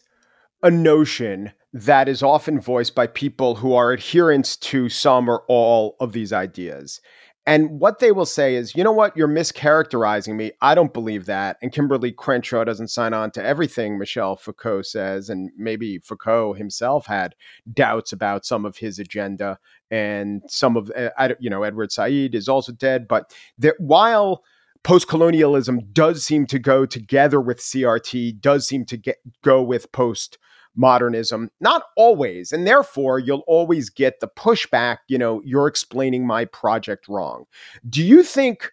a 0.65 0.72
notion 0.72 1.51
that 1.74 2.10
is 2.10 2.24
often 2.24 2.60
voiced 2.60 2.95
by 2.95 3.05
people 3.05 3.53
who 3.53 3.75
are 3.75 3.93
adherents 3.93 4.57
to 4.57 4.89
some 4.89 5.29
or 5.29 5.43
all 5.48 5.95
of 6.00 6.12
these 6.12 6.34
ideas. 6.34 7.00
And 7.45 7.79
what 7.79 8.00
they 8.00 8.12
will 8.12 8.25
say 8.25 8.55
is, 8.55 8.75
you 8.75 8.84
know 8.84 8.91
what, 8.91 9.15
you're 9.15 9.27
mischaracterizing 9.27 10.36
me. 10.36 10.53
I 10.63 10.74
don't 10.74 10.91
believe 10.91 11.27
that. 11.27 11.57
And 11.62 11.72
Kimberlé 11.72 12.15
Crenshaw 12.15 12.63
doesn't 12.63 12.88
sign 12.88 13.13
on 13.13 13.29
to 13.31 13.45
everything 13.45 14.00
Michel 14.00 14.36
Foucault 14.36 14.81
says. 14.81 15.29
And 15.29 15.51
maybe 15.55 16.00
Foucault 16.00 16.53
himself 16.53 17.05
had 17.05 17.36
doubts 17.72 18.12
about 18.12 18.43
some 18.43 18.65
of 18.65 18.75
his 18.75 18.98
agenda. 18.98 19.60
And 19.91 20.41
some 20.48 20.75
of, 20.75 20.91
uh, 20.98 21.36
you 21.39 21.51
know, 21.51 21.62
Edward 21.62 21.91
Said 21.91 22.34
is 22.34 22.50
also 22.50 22.72
dead. 22.72 23.07
But 23.07 23.36
that 23.60 23.75
while 23.77 24.43
post 24.84 25.07
colonialism 25.07 25.81
does 25.93 26.25
seem 26.25 26.48
to 26.48 26.57
go 26.57 26.88
together 26.88 27.39
with 27.39 27.60
CRT, 27.60 28.41
does 28.41 28.67
seem 28.67 28.86
to 28.86 28.98
get 28.98 29.17
go 29.43 29.62
with 29.62 29.91
post 29.91 30.39
modernism. 30.75 31.50
Not 31.60 31.84
always. 31.96 32.51
And 32.51 32.67
therefore, 32.67 33.20
you'll 33.20 33.44
always 33.48 33.89
get 33.89 34.20
the 34.20 34.27
pushback, 34.27 34.98
you 35.08 35.17
know, 35.17 35.41
you're 35.46 35.67
explaining 35.67 36.25
my 36.25 36.46
project 36.46 37.08
wrong. 37.08 37.46
Do 37.89 38.03
you 38.03 38.24
think 38.24 38.72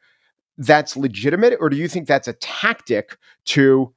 that's 0.59 0.97
legitimate, 0.97 1.57
or 1.61 1.71
do 1.71 1.77
you 1.77 1.89
think 1.89 2.07
that's 2.07 2.29
a 2.29 2.35
tactic 2.35 3.17
to 3.47 3.95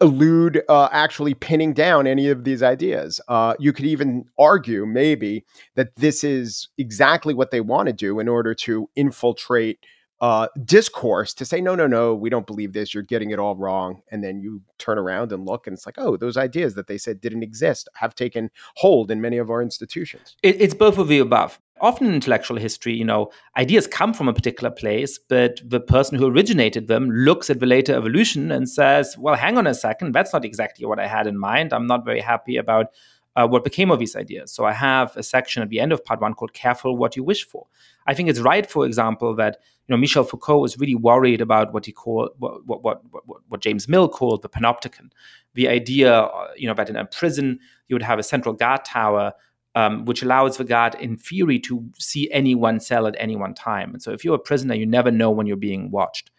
elude 0.00 0.62
uh, 0.68 0.88
actually 0.92 1.34
pinning 1.34 1.72
down 1.72 2.06
any 2.06 2.28
of 2.28 2.44
these 2.44 2.62
ideas. 2.62 3.20
Uh, 3.28 3.54
you 3.58 3.72
could 3.72 3.86
even 3.86 4.24
argue, 4.38 4.84
maybe, 4.84 5.44
that 5.74 5.94
this 5.96 6.22
is 6.22 6.68
exactly 6.76 7.32
what 7.32 7.50
they 7.50 7.60
want 7.60 7.86
to 7.86 7.92
do 7.92 8.20
in 8.20 8.28
order 8.28 8.54
to 8.54 8.88
infiltrate 8.96 9.78
uh, 10.20 10.48
discourse 10.64 11.34
to 11.34 11.44
say, 11.44 11.60
no, 11.60 11.74
no, 11.74 11.86
no, 11.86 12.14
we 12.14 12.30
don't 12.30 12.46
believe 12.46 12.72
this. 12.72 12.94
You're 12.94 13.02
getting 13.02 13.30
it 13.30 13.38
all 13.38 13.54
wrong. 13.56 14.02
And 14.10 14.24
then 14.24 14.40
you 14.40 14.62
turn 14.78 14.98
around 14.98 15.32
and 15.32 15.44
look, 15.44 15.66
and 15.66 15.74
it's 15.74 15.86
like, 15.86 15.96
oh, 15.98 16.16
those 16.16 16.36
ideas 16.36 16.74
that 16.74 16.86
they 16.86 16.98
said 16.98 17.20
didn't 17.20 17.42
exist 17.42 17.88
have 17.94 18.14
taken 18.14 18.50
hold 18.76 19.10
in 19.10 19.20
many 19.20 19.36
of 19.36 19.50
our 19.50 19.60
institutions. 19.60 20.36
It, 20.42 20.60
it's 20.60 20.74
both 20.74 20.98
of 20.98 21.08
the 21.08 21.18
above. 21.18 21.60
Often 21.82 22.06
in 22.06 22.14
intellectual 22.14 22.56
history, 22.56 22.94
you 22.94 23.04
know, 23.04 23.30
ideas 23.58 23.86
come 23.86 24.14
from 24.14 24.28
a 24.28 24.32
particular 24.32 24.70
place, 24.70 25.18
but 25.18 25.60
the 25.62 25.80
person 25.80 26.16
who 26.16 26.26
originated 26.26 26.88
them 26.88 27.10
looks 27.10 27.50
at 27.50 27.60
the 27.60 27.66
later 27.66 27.94
evolution 27.94 28.50
and 28.50 28.66
says, 28.66 29.14
well, 29.18 29.34
hang 29.34 29.58
on 29.58 29.66
a 29.66 29.74
second, 29.74 30.14
that's 30.14 30.32
not 30.32 30.46
exactly 30.46 30.86
what 30.86 30.98
I 30.98 31.06
had 31.06 31.26
in 31.26 31.38
mind. 31.38 31.74
I'm 31.74 31.86
not 31.86 32.06
very 32.06 32.20
happy 32.20 32.56
about 32.56 32.86
uh, 33.36 33.46
what 33.46 33.64
became 33.64 33.90
of 33.90 33.98
these 33.98 34.16
ideas. 34.16 34.50
So 34.50 34.64
I 34.64 34.72
have 34.72 35.16
a 35.16 35.22
section 35.22 35.62
at 35.62 35.68
the 35.68 35.78
end 35.78 35.92
of 35.92 36.04
part 36.04 36.20
one 36.20 36.34
called 36.34 36.54
Careful 36.54 36.96
What 36.96 37.16
You 37.16 37.22
Wish 37.22 37.46
For. 37.46 37.66
I 38.06 38.14
think 38.14 38.28
it's 38.28 38.40
right, 38.40 38.68
for 38.68 38.86
example, 38.86 39.36
that 39.36 39.58
you 39.86 39.92
know 39.92 39.98
Michel 39.98 40.24
Foucault 40.24 40.58
was 40.58 40.78
really 40.78 40.94
worried 40.94 41.40
about 41.40 41.72
what 41.72 41.84
he 41.86 41.92
called 41.92 42.30
what 42.38 42.66
what 42.66 42.82
what, 42.82 43.02
what, 43.12 43.40
what 43.48 43.60
James 43.60 43.88
Mill 43.88 44.08
called 44.08 44.42
the 44.42 44.48
panopticon, 44.48 45.10
the 45.54 45.68
idea 45.68 46.20
uh, 46.20 46.48
you 46.56 46.66
know 46.66 46.74
that 46.74 46.88
in 46.88 46.96
a 46.96 47.04
prison 47.04 47.60
you 47.88 47.94
would 47.94 48.02
have 48.02 48.18
a 48.18 48.24
central 48.24 48.54
guard 48.54 48.84
tower. 48.84 49.32
Um, 49.74 50.06
which 50.06 50.22
allows 50.22 50.56
the 50.56 50.64
guard, 50.64 50.94
in 50.94 51.18
theory, 51.18 51.58
to 51.58 51.86
see 51.98 52.30
any 52.30 52.54
one 52.54 52.80
cell 52.80 53.06
at 53.06 53.14
any 53.18 53.36
one 53.36 53.52
time. 53.52 53.92
And 53.92 54.02
so, 54.02 54.10
if 54.10 54.24
you're 54.24 54.36
a 54.36 54.38
prisoner, 54.38 54.74
you 54.74 54.86
never 54.86 55.10
know 55.10 55.30
when 55.30 55.46
you're 55.46 55.58
being 55.58 55.90
watched. 55.90 56.30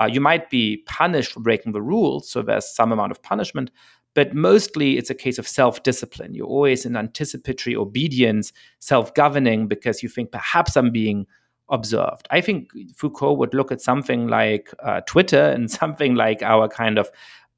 Uh, 0.00 0.06
you 0.06 0.20
might 0.20 0.50
be 0.50 0.82
punished 0.86 1.32
for 1.32 1.40
breaking 1.40 1.72
the 1.72 1.82
rules, 1.82 2.28
so 2.28 2.40
there's 2.40 2.66
some 2.66 2.92
amount 2.92 3.10
of 3.10 3.22
punishment, 3.22 3.70
but 4.16 4.34
mostly 4.34 4.96
it's 4.96 5.10
a 5.10 5.14
case 5.14 5.38
of 5.38 5.46
self 5.46 5.82
discipline. 5.82 6.34
You're 6.34 6.46
always 6.46 6.86
in 6.86 6.96
anticipatory 6.96 7.76
obedience, 7.76 8.50
self 8.80 9.12
governing, 9.12 9.68
because 9.68 10.02
you 10.02 10.08
think 10.08 10.32
perhaps 10.32 10.74
I'm 10.74 10.90
being 10.90 11.26
observed. 11.68 12.26
I 12.30 12.40
think 12.40 12.70
Foucault 12.96 13.34
would 13.34 13.52
look 13.52 13.70
at 13.70 13.82
something 13.82 14.26
like 14.28 14.72
uh, 14.82 15.02
Twitter 15.06 15.50
and 15.54 15.70
something 15.70 16.14
like 16.14 16.42
our 16.42 16.66
kind 16.66 16.98
of 16.98 17.10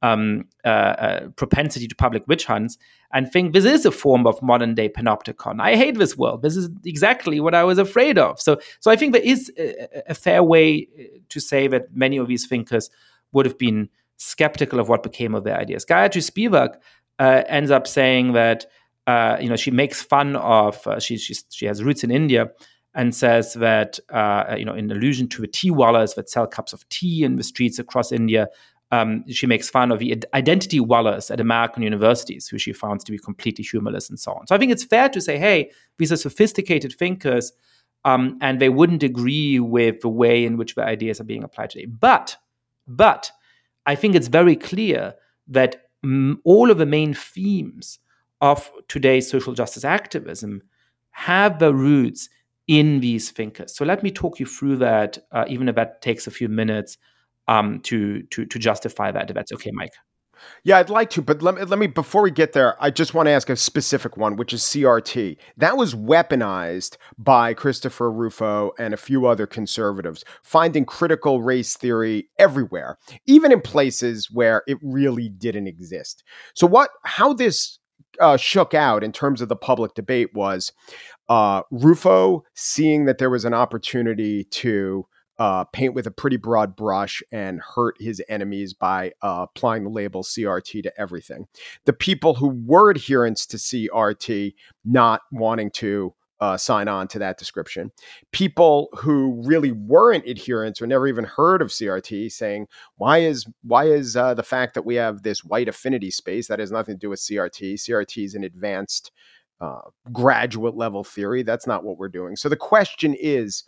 um, 0.02 0.46
uh, 0.64 0.68
uh, 0.68 1.28
propensity 1.30 1.86
to 1.88 1.94
public 1.94 2.26
witch 2.26 2.44
hunts 2.44 2.76
and 3.12 3.30
think 3.32 3.52
this 3.52 3.64
is 3.64 3.84
a 3.84 3.90
form 3.90 4.26
of 4.26 4.40
modern 4.42 4.74
day 4.74 4.88
panopticon. 4.88 5.60
I 5.60 5.76
hate 5.76 5.98
this 5.98 6.16
world. 6.16 6.42
This 6.42 6.56
is 6.56 6.70
exactly 6.84 7.40
what 7.40 7.54
I 7.54 7.64
was 7.64 7.78
afraid 7.78 8.18
of. 8.18 8.40
So, 8.40 8.60
so 8.80 8.90
I 8.90 8.96
think 8.96 9.12
there 9.12 9.22
is 9.22 9.50
a, 9.58 10.10
a 10.10 10.14
fair 10.14 10.42
way 10.42 10.88
uh, 10.98 11.18
to 11.28 11.40
say 11.40 11.68
that 11.68 11.94
many 11.94 12.16
of 12.16 12.26
these 12.26 12.46
thinkers 12.46 12.90
would 13.32 13.46
have 13.46 13.58
been 13.58 13.88
skeptical 14.18 14.78
of 14.78 14.88
what 14.88 15.02
became 15.02 15.34
of 15.34 15.44
their 15.44 15.56
ideas. 15.56 15.84
Gayatri 15.84 16.22
Spivak 16.22 16.74
uh, 17.18 17.44
ends 17.46 17.70
up 17.70 17.86
saying 17.86 18.32
that 18.34 18.66
uh, 19.06 19.38
you 19.40 19.48
know 19.48 19.56
she 19.56 19.70
makes 19.70 20.02
fun 20.02 20.36
of 20.36 20.86
uh, 20.86 21.00
she 21.00 21.16
she 21.16 21.66
has 21.66 21.82
roots 21.82 22.04
in 22.04 22.10
India 22.10 22.50
and 22.94 23.14
says 23.14 23.54
that 23.54 23.98
uh, 24.10 24.54
you 24.58 24.64
know 24.64 24.74
in 24.74 24.90
allusion 24.90 25.28
to 25.28 25.40
the 25.40 25.48
tea 25.48 25.70
wallahs 25.70 26.14
that 26.16 26.28
sell 26.28 26.46
cups 26.46 26.72
of 26.72 26.86
tea 26.90 27.24
in 27.24 27.36
the 27.36 27.42
streets 27.44 27.78
across 27.78 28.12
India. 28.12 28.48
Um, 28.90 29.22
she 29.28 29.46
makes 29.46 29.68
fun 29.68 29.92
of 29.92 29.98
the 29.98 30.24
identity 30.32 30.80
wallahs 30.80 31.30
at 31.30 31.40
American 31.40 31.82
universities, 31.82 32.48
who 32.48 32.56
she 32.56 32.72
finds 32.72 33.04
to 33.04 33.12
be 33.12 33.18
completely 33.18 33.62
humorless 33.62 34.08
and 34.08 34.18
so 34.18 34.32
on. 34.32 34.46
So 34.46 34.54
I 34.54 34.58
think 34.58 34.72
it's 34.72 34.82
fair 34.84 35.10
to 35.10 35.20
say, 35.20 35.36
hey, 35.36 35.70
these 35.98 36.10
are 36.10 36.16
sophisticated 36.16 36.94
thinkers, 36.94 37.52
um, 38.06 38.38
and 38.40 38.60
they 38.60 38.70
wouldn't 38.70 39.02
agree 39.02 39.60
with 39.60 40.00
the 40.00 40.08
way 40.08 40.42
in 40.42 40.56
which 40.56 40.74
the 40.74 40.84
ideas 40.84 41.20
are 41.20 41.24
being 41.24 41.44
applied 41.44 41.68
today. 41.68 41.84
But, 41.84 42.34
but 42.86 43.30
I 43.88 43.96
think 43.96 44.14
it's 44.14 44.28
very 44.28 44.56
clear 44.56 45.14
that 45.48 45.88
m- 46.04 46.40
all 46.44 46.70
of 46.70 46.78
the 46.78 46.86
main 46.86 47.14
themes 47.14 47.98
of 48.40 48.70
today's 48.88 49.28
social 49.30 49.54
justice 49.54 49.84
activism 49.84 50.62
have 51.12 51.58
their 51.58 51.72
roots 51.74 52.28
in 52.68 53.00
these 53.00 53.32
thinkers. 53.32 53.74
So 53.74 53.84
let 53.84 54.04
me 54.04 54.12
talk 54.12 54.38
you 54.38 54.46
through 54.46 54.76
that, 54.78 55.18
uh, 55.32 55.46
even 55.48 55.68
if 55.68 55.76
that 55.76 56.02
takes 56.02 56.28
a 56.28 56.32
few 56.32 56.48
minutes 56.48 56.98
um, 57.48 57.80
to, 57.82 58.22
to, 58.24 58.46
to 58.46 58.58
justify 58.60 59.10
that, 59.10 59.30
if 59.30 59.34
that's 59.34 59.52
okay, 59.52 59.72
Mike. 59.72 59.94
Yeah, 60.64 60.78
I'd 60.78 60.90
like 60.90 61.10
to, 61.10 61.22
but 61.22 61.42
let 61.42 61.54
me, 61.54 61.64
let 61.64 61.78
me 61.78 61.86
before 61.86 62.22
we 62.22 62.30
get 62.30 62.52
there, 62.52 62.76
I 62.82 62.90
just 62.90 63.14
want 63.14 63.26
to 63.26 63.32
ask 63.32 63.48
a 63.50 63.56
specific 63.56 64.16
one, 64.16 64.36
which 64.36 64.52
is 64.52 64.62
CRT. 64.62 65.36
That 65.56 65.76
was 65.76 65.94
weaponized 65.94 66.96
by 67.16 67.54
Christopher 67.54 68.10
Rufo 68.10 68.72
and 68.78 68.94
a 68.94 68.98
few 68.98 69.26
other 69.26 69.46
conservatives, 69.46 70.24
finding 70.42 70.84
critical 70.84 71.42
race 71.42 71.76
theory 71.76 72.28
everywhere, 72.38 72.98
even 73.26 73.52
in 73.52 73.60
places 73.60 74.30
where 74.30 74.62
it 74.66 74.78
really 74.82 75.28
didn't 75.28 75.66
exist. 75.66 76.24
So 76.54 76.66
what 76.66 76.90
how 77.04 77.32
this 77.32 77.78
uh, 78.20 78.36
shook 78.36 78.74
out 78.74 79.04
in 79.04 79.12
terms 79.12 79.40
of 79.40 79.48
the 79.48 79.56
public 79.56 79.94
debate 79.94 80.34
was 80.34 80.72
uh, 81.28 81.62
Rufo 81.70 82.44
seeing 82.54 83.04
that 83.04 83.18
there 83.18 83.30
was 83.30 83.44
an 83.44 83.54
opportunity 83.54 84.44
to 84.44 85.06
uh, 85.38 85.64
paint 85.64 85.94
with 85.94 86.06
a 86.06 86.10
pretty 86.10 86.36
broad 86.36 86.74
brush 86.74 87.22
and 87.30 87.60
hurt 87.60 87.96
his 88.00 88.22
enemies 88.28 88.74
by 88.74 89.12
uh, 89.22 89.46
applying 89.48 89.84
the 89.84 89.90
label 89.90 90.22
CRT 90.22 90.82
to 90.82 91.00
everything. 91.00 91.46
The 91.84 91.92
people 91.92 92.34
who 92.34 92.48
were 92.66 92.90
adherents 92.90 93.46
to 93.46 93.56
CRT 93.56 94.54
not 94.84 95.20
wanting 95.30 95.70
to 95.72 96.14
uh, 96.40 96.56
sign 96.56 96.86
on 96.86 97.08
to 97.08 97.18
that 97.18 97.38
description. 97.38 97.90
People 98.32 98.88
who 98.96 99.42
really 99.44 99.72
weren't 99.72 100.28
adherents 100.28 100.80
or 100.80 100.86
never 100.86 101.08
even 101.08 101.24
heard 101.24 101.60
of 101.60 101.68
CRT 101.68 102.30
saying, 102.30 102.68
"Why 102.96 103.18
is 103.18 103.44
why 103.62 103.84
is 103.86 104.16
uh, 104.16 104.34
the 104.34 104.42
fact 104.44 104.74
that 104.74 104.84
we 104.84 104.94
have 104.96 105.22
this 105.22 105.44
white 105.44 105.68
affinity 105.68 106.10
space 106.10 106.46
that 106.48 106.60
has 106.60 106.70
nothing 106.70 106.94
to 106.94 106.98
do 106.98 107.10
with 107.10 107.20
CRT? 107.20 107.74
CRT 107.74 108.24
is 108.24 108.34
an 108.34 108.44
advanced." 108.44 109.12
Uh, 109.60 109.80
graduate 110.12 110.76
level 110.76 111.02
theory. 111.02 111.42
That's 111.42 111.66
not 111.66 111.82
what 111.82 111.98
we're 111.98 112.08
doing. 112.08 112.36
So 112.36 112.48
the 112.48 112.54
question 112.54 113.12
is 113.18 113.64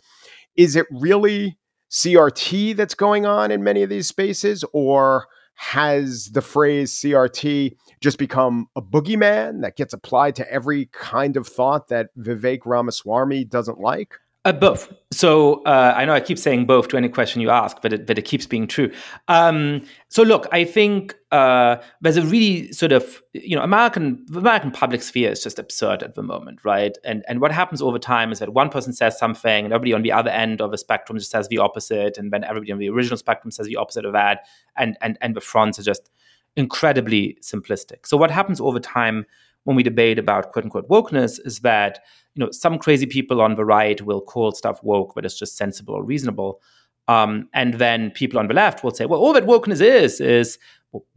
is 0.55 0.77
it 0.77 0.85
really 0.89 1.57
CRT 1.91 2.75
that's 2.75 2.95
going 2.95 3.25
on 3.25 3.51
in 3.51 3.63
many 3.63 3.83
of 3.83 3.89
these 3.89 4.07
spaces, 4.07 4.63
or 4.73 5.27
has 5.55 6.29
the 6.33 6.41
phrase 6.41 6.93
CRT 6.93 7.75
just 7.99 8.17
become 8.17 8.67
a 8.75 8.81
boogeyman 8.81 9.61
that 9.61 9.75
gets 9.75 9.93
applied 9.93 10.35
to 10.35 10.51
every 10.51 10.87
kind 10.93 11.37
of 11.37 11.45
thought 11.45 11.89
that 11.89 12.07
Vivek 12.17 12.61
Ramaswamy 12.65 13.45
doesn't 13.45 13.79
like? 13.79 14.15
Uh, 14.43 14.51
both. 14.51 14.91
So 15.11 15.61
uh, 15.65 15.93
I 15.95 16.03
know 16.03 16.13
I 16.13 16.19
keep 16.19 16.39
saying 16.39 16.65
both 16.65 16.87
to 16.87 16.97
any 16.97 17.09
question 17.09 17.41
you 17.41 17.51
ask, 17.51 17.77
but 17.79 17.93
it, 17.93 18.07
but 18.07 18.17
it 18.17 18.23
keeps 18.23 18.47
being 18.47 18.65
true. 18.65 18.91
Um, 19.27 19.83
so 20.07 20.23
look, 20.23 20.47
I 20.51 20.63
think 20.63 21.13
uh, 21.31 21.75
there's 22.01 22.17
a 22.17 22.23
really 22.23 22.71
sort 22.71 22.91
of 22.91 23.21
you 23.33 23.55
know 23.55 23.61
American 23.61 24.25
American 24.35 24.71
public 24.71 25.03
sphere 25.03 25.29
is 25.29 25.43
just 25.43 25.59
absurd 25.59 26.01
at 26.01 26.15
the 26.15 26.23
moment, 26.23 26.65
right? 26.65 26.97
And 27.03 27.23
and 27.27 27.39
what 27.39 27.51
happens 27.51 27.83
over 27.83 27.99
time 27.99 28.31
is 28.31 28.39
that 28.39 28.51
one 28.51 28.69
person 28.69 28.93
says 28.93 29.19
something, 29.19 29.65
and 29.65 29.73
everybody 29.73 29.93
on 29.93 30.01
the 30.01 30.11
other 30.11 30.31
end 30.31 30.59
of 30.59 30.71
the 30.71 30.77
spectrum 30.77 31.19
just 31.19 31.29
says 31.29 31.47
the 31.49 31.59
opposite, 31.59 32.17
and 32.17 32.33
then 32.33 32.43
everybody 32.43 32.71
on 32.71 32.79
the 32.79 32.89
original 32.89 33.17
spectrum 33.17 33.51
says 33.51 33.67
the 33.67 33.75
opposite 33.75 34.05
of 34.05 34.13
that, 34.13 34.47
and 34.75 34.97
and 35.01 35.19
and 35.21 35.35
the 35.35 35.41
fronts 35.41 35.77
are 35.77 35.83
just 35.83 36.09
incredibly 36.55 37.37
simplistic. 37.43 38.07
So 38.07 38.17
what 38.17 38.31
happens 38.31 38.59
over 38.59 38.79
time 38.79 39.27
when 39.63 39.75
we 39.75 39.83
debate 39.83 40.17
about 40.17 40.51
quote 40.51 40.65
unquote 40.65 40.89
wokeness 40.89 41.39
is 41.45 41.59
that 41.59 41.99
you 42.35 42.43
know 42.43 42.51
some 42.51 42.77
crazy 42.77 43.05
people 43.05 43.41
on 43.41 43.55
the 43.55 43.65
right 43.65 44.01
will 44.01 44.21
call 44.21 44.51
stuff 44.51 44.81
woke, 44.83 45.13
but 45.15 45.25
it's 45.25 45.37
just 45.37 45.57
sensible 45.57 45.93
or 45.93 46.03
reasonable. 46.03 46.61
Um, 47.07 47.49
and 47.53 47.73
then 47.75 48.11
people 48.11 48.39
on 48.39 48.47
the 48.47 48.53
left 48.53 48.83
will 48.83 48.91
say, 48.91 49.05
well, 49.05 49.19
all 49.19 49.33
that 49.33 49.45
wokeness 49.45 49.81
is 49.81 50.21
is 50.21 50.57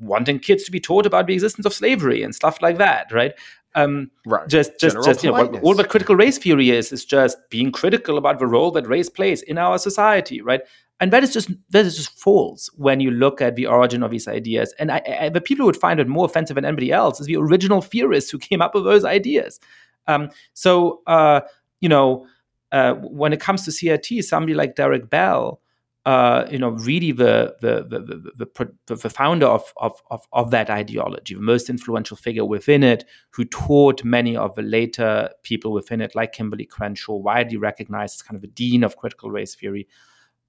wanting 0.00 0.38
kids 0.38 0.64
to 0.64 0.70
be 0.70 0.80
taught 0.80 1.06
about 1.06 1.26
the 1.26 1.34
existence 1.34 1.66
of 1.66 1.74
slavery 1.74 2.22
and 2.22 2.34
stuff 2.34 2.62
like 2.62 2.78
that, 2.78 3.12
right? 3.12 3.34
Um, 3.74 4.10
right. 4.24 4.46
Just, 4.48 4.72
just, 4.78 4.94
General 4.94 5.04
just, 5.04 5.24
you 5.24 5.30
know, 5.30 5.44
what, 5.44 5.62
all 5.62 5.74
what 5.74 5.88
critical 5.88 6.14
race 6.14 6.38
theory 6.38 6.70
is 6.70 6.92
is 6.92 7.04
just 7.04 7.36
being 7.50 7.72
critical 7.72 8.18
about 8.18 8.38
the 8.38 8.46
role 8.46 8.70
that 8.72 8.86
race 8.86 9.08
plays 9.08 9.42
in 9.42 9.58
our 9.58 9.78
society, 9.78 10.40
right? 10.40 10.60
And 11.00 11.12
that 11.12 11.24
is 11.24 11.32
just 11.32 11.50
that 11.70 11.84
is 11.84 11.96
just 11.96 12.16
false 12.16 12.70
when 12.76 13.00
you 13.00 13.10
look 13.10 13.40
at 13.40 13.56
the 13.56 13.66
origin 13.66 14.04
of 14.04 14.12
these 14.12 14.28
ideas. 14.28 14.72
And 14.78 14.92
I, 14.92 15.02
I, 15.20 15.28
the 15.28 15.40
people 15.40 15.64
who 15.64 15.66
would 15.66 15.76
find 15.76 15.98
it 15.98 16.06
more 16.06 16.24
offensive 16.24 16.54
than 16.54 16.64
anybody 16.64 16.92
else 16.92 17.20
is 17.20 17.26
the 17.26 17.36
original 17.36 17.82
theorists 17.82 18.30
who 18.30 18.38
came 18.50 18.62
up 18.62 18.74
with 18.74 18.84
those 18.84 19.04
ideas. 19.04 19.58
Um, 20.06 20.30
so, 20.52 21.00
uh, 21.06 21.40
you 21.80 21.88
know, 21.88 22.26
uh, 22.70 22.94
when 22.94 23.32
it 23.32 23.40
comes 23.40 23.64
to 23.64 23.70
CRT, 23.70 24.22
somebody 24.22 24.54
like 24.54 24.76
Derek 24.76 25.10
Bell 25.10 25.60
uh, 26.06 26.46
you 26.50 26.58
know, 26.58 26.70
really 26.70 27.12
the 27.12 27.56
the 27.60 27.82
the, 27.88 28.46
the, 28.86 28.94
the 28.94 29.10
founder 29.10 29.46
of, 29.46 29.72
of, 29.78 30.02
of, 30.10 30.26
of, 30.32 30.50
that 30.50 30.68
ideology, 30.68 31.34
the 31.34 31.40
most 31.40 31.70
influential 31.70 32.16
figure 32.16 32.44
within 32.44 32.82
it, 32.82 33.04
who 33.30 33.44
taught 33.46 34.04
many 34.04 34.36
of 34.36 34.54
the 34.54 34.62
later 34.62 35.30
people 35.44 35.72
within 35.72 36.02
it, 36.02 36.14
like 36.14 36.34
Kimberlé 36.34 36.68
Crenshaw, 36.68 37.16
widely 37.16 37.56
recognized 37.56 38.16
as 38.16 38.22
kind 38.22 38.36
of 38.36 38.44
a 38.44 38.52
dean 38.52 38.84
of 38.84 38.98
critical 38.98 39.30
race 39.30 39.54
theory. 39.54 39.88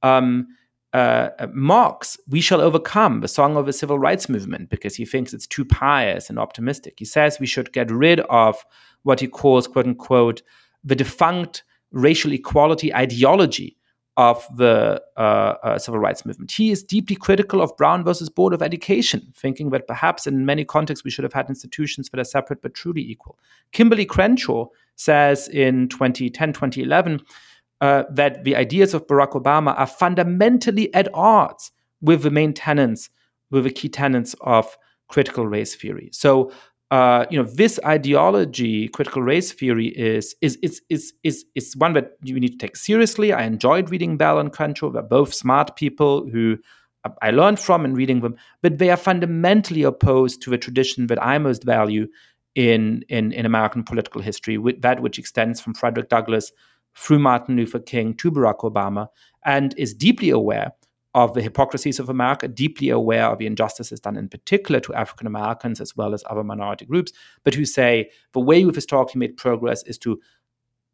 Um, 0.04 0.48
uh, 0.92 1.30
mocks 1.54 2.18
"We 2.28 2.42
Shall 2.42 2.60
Overcome," 2.60 3.22
the 3.22 3.30
song 3.30 3.56
of 3.56 3.66
the 3.66 3.74
civil 3.74 3.98
rights 3.98 4.28
movement, 4.28 4.70
because 4.70 4.96
he 4.96 5.06
thinks 5.06 5.34
it's 5.34 5.48
too 5.48 5.64
pious 5.64 6.30
and 6.30 6.38
optimistic. 6.38 6.96
He 6.98 7.06
says 7.06 7.40
we 7.40 7.48
should 7.48 7.72
get 7.72 7.90
rid 7.90 8.20
of 8.22 8.66
what 9.04 9.22
he 9.22 9.28
calls 9.28 9.68
"quote 9.68 9.88
unquote" 9.88 10.42
the 10.84 10.96
defunct 10.96 11.64
racial 11.92 12.34
equality 12.34 12.94
ideology 12.94 13.75
of 14.18 14.48
the 14.56 15.02
uh, 15.18 15.56
uh, 15.64 15.78
civil 15.78 16.00
rights 16.00 16.26
movement. 16.26 16.52
He 16.52 16.72
is 16.72 16.84
deeply 16.84 17.18
critical 17.18 17.62
of 17.62 17.76
Brown 17.76 18.04
versus 18.04 18.30
Board 18.30 18.54
of 18.54 18.62
Education, 18.62 19.34
thinking 19.36 19.72
that 19.72 19.88
perhaps 19.88 20.26
in 20.26 20.46
many 20.46 20.64
contexts 20.64 21.04
we 21.04 21.12
should 21.12 21.24
have 21.24 21.34
had 21.34 21.50
institutions 21.50 22.10
that 22.10 22.20
are 22.20 22.26
separate 22.26 22.62
but 22.62 22.74
truly 22.74 23.02
equal. 23.02 23.38
Kimberlé 23.74 24.08
Crenshaw 24.08 24.68
says 24.96 25.50
in 25.50 25.90
2010, 25.90 26.54
2011, 26.54 27.22
uh, 27.82 28.04
that 28.10 28.46
the 28.46 28.56
ideas 28.56 28.94
of 28.94 29.06
Barack 29.08 29.32
Obama 29.32 29.78
are 29.78 29.88
fundamentally 29.88 30.94
at 30.94 31.14
odds 31.14 31.72
with 32.02 32.24
the 32.24 32.32
main 32.32 32.54
tenets, 32.54 33.10
with 33.52 33.66
the 33.66 33.70
key 33.70 33.90
tenets 33.90 34.34
of 34.42 34.78
critical 35.10 35.46
race 35.46 35.76
theory. 35.76 36.10
So 36.14 36.52
uh, 36.96 37.26
you 37.30 37.38
know, 37.38 37.44
this 37.44 37.78
ideology, 37.86 38.88
critical 38.88 39.22
race 39.22 39.52
theory, 39.52 39.88
is 39.88 40.34
is 40.40 40.58
is 40.62 40.82
is 40.90 41.14
is 41.24 41.44
is 41.54 41.76
one 41.76 41.92
that 41.92 42.12
you 42.24 42.40
need 42.40 42.54
to 42.54 42.58
take 42.58 42.78
seriously. 42.78 43.34
I 43.34 43.44
enjoyed 43.44 43.90
reading 43.90 44.16
Bell 44.16 44.40
and 44.40 44.50
Crenshaw. 44.54 44.92
They're 44.92 45.02
both 45.02 45.34
smart 45.34 45.76
people 45.76 46.26
who 46.30 46.58
I 47.22 47.32
learned 47.32 47.60
from 47.60 47.84
in 47.84 47.96
reading 47.96 48.22
them, 48.22 48.38
but 48.62 48.78
they 48.78 48.92
are 48.92 48.98
fundamentally 48.98 49.84
opposed 49.84 50.42
to 50.44 50.50
the 50.50 50.58
tradition 50.58 51.08
that 51.08 51.22
I 51.22 51.38
most 51.38 51.66
value 51.66 52.08
in 52.56 53.04
in, 53.10 53.34
in 53.34 53.46
American 53.46 53.84
political 53.84 54.22
history, 54.22 54.58
with 54.58 54.82
that 54.82 55.02
which 55.02 55.20
extends 55.20 55.60
from 55.60 55.74
Frederick 55.74 56.08
Douglass 56.08 56.50
through 56.96 57.20
Martin 57.20 57.58
Luther 57.58 57.80
King 57.80 58.14
to 58.14 58.32
Barack 58.32 58.60
Obama, 58.60 59.10
and 59.44 59.76
is 59.78 59.94
deeply 59.94 60.30
aware 60.30 60.72
of 61.16 61.34
the 61.34 61.42
hypocrisies 61.42 61.98
of 61.98 62.10
America, 62.10 62.46
deeply 62.46 62.90
aware 62.90 63.28
of 63.28 63.40
the 63.40 63.46
injustices 63.46 64.02
done 64.02 64.18
in 64.18 64.28
particular 64.28 64.82
to 64.82 64.94
African 64.94 65.26
Americans 65.26 65.80
as 65.80 65.96
well 65.96 66.14
as 66.14 66.26
other 66.30 66.44
minority 66.44 66.86
groups, 66.86 67.14
but 67.46 67.54
who 67.54 67.64
say 67.64 68.12
the 68.34 68.40
way 68.42 68.66
we've 68.66 68.76
historically 68.76 69.18
made 69.18 69.38
progress 69.38 69.82
is 69.84 69.98
to 69.98 70.20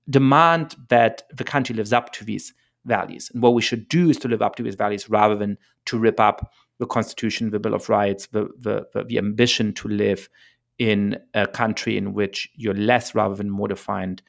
demand 0.08 0.76
that 0.90 1.24
the 1.34 1.44
country 1.44 1.76
lives 1.76 1.92
up 1.92 2.14
to 2.14 2.24
these 2.24 2.54
values. 2.86 3.32
And 3.34 3.42
what 3.42 3.56
we 3.56 3.64
should 3.64 3.90
do 3.90 4.12
is 4.12 4.18
to 4.18 4.28
live 4.28 4.44
up 4.44 4.56
to 4.58 4.64
these 4.64 4.76
values 4.76 5.10
rather 5.10 5.36
than 5.36 5.58
to 5.86 5.98
rip 5.98 6.20
up 6.20 6.54
the 6.78 6.86
Constitution, 6.86 7.50
the 7.50 7.60
Bill 7.60 7.74
of 7.74 7.90
Rights, 7.90 8.28
the, 8.28 8.48
the, 8.60 8.86
the, 8.94 9.04
the 9.06 9.18
ambition 9.18 9.74
to 9.74 9.88
live 9.88 10.30
in 10.78 11.18
a 11.34 11.48
country 11.48 11.98
in 11.98 12.14
which 12.14 12.48
you're 12.54 12.76
less 12.76 13.16
rather 13.16 13.34
than 13.34 13.50
more 13.50 13.68
defined 13.68 14.22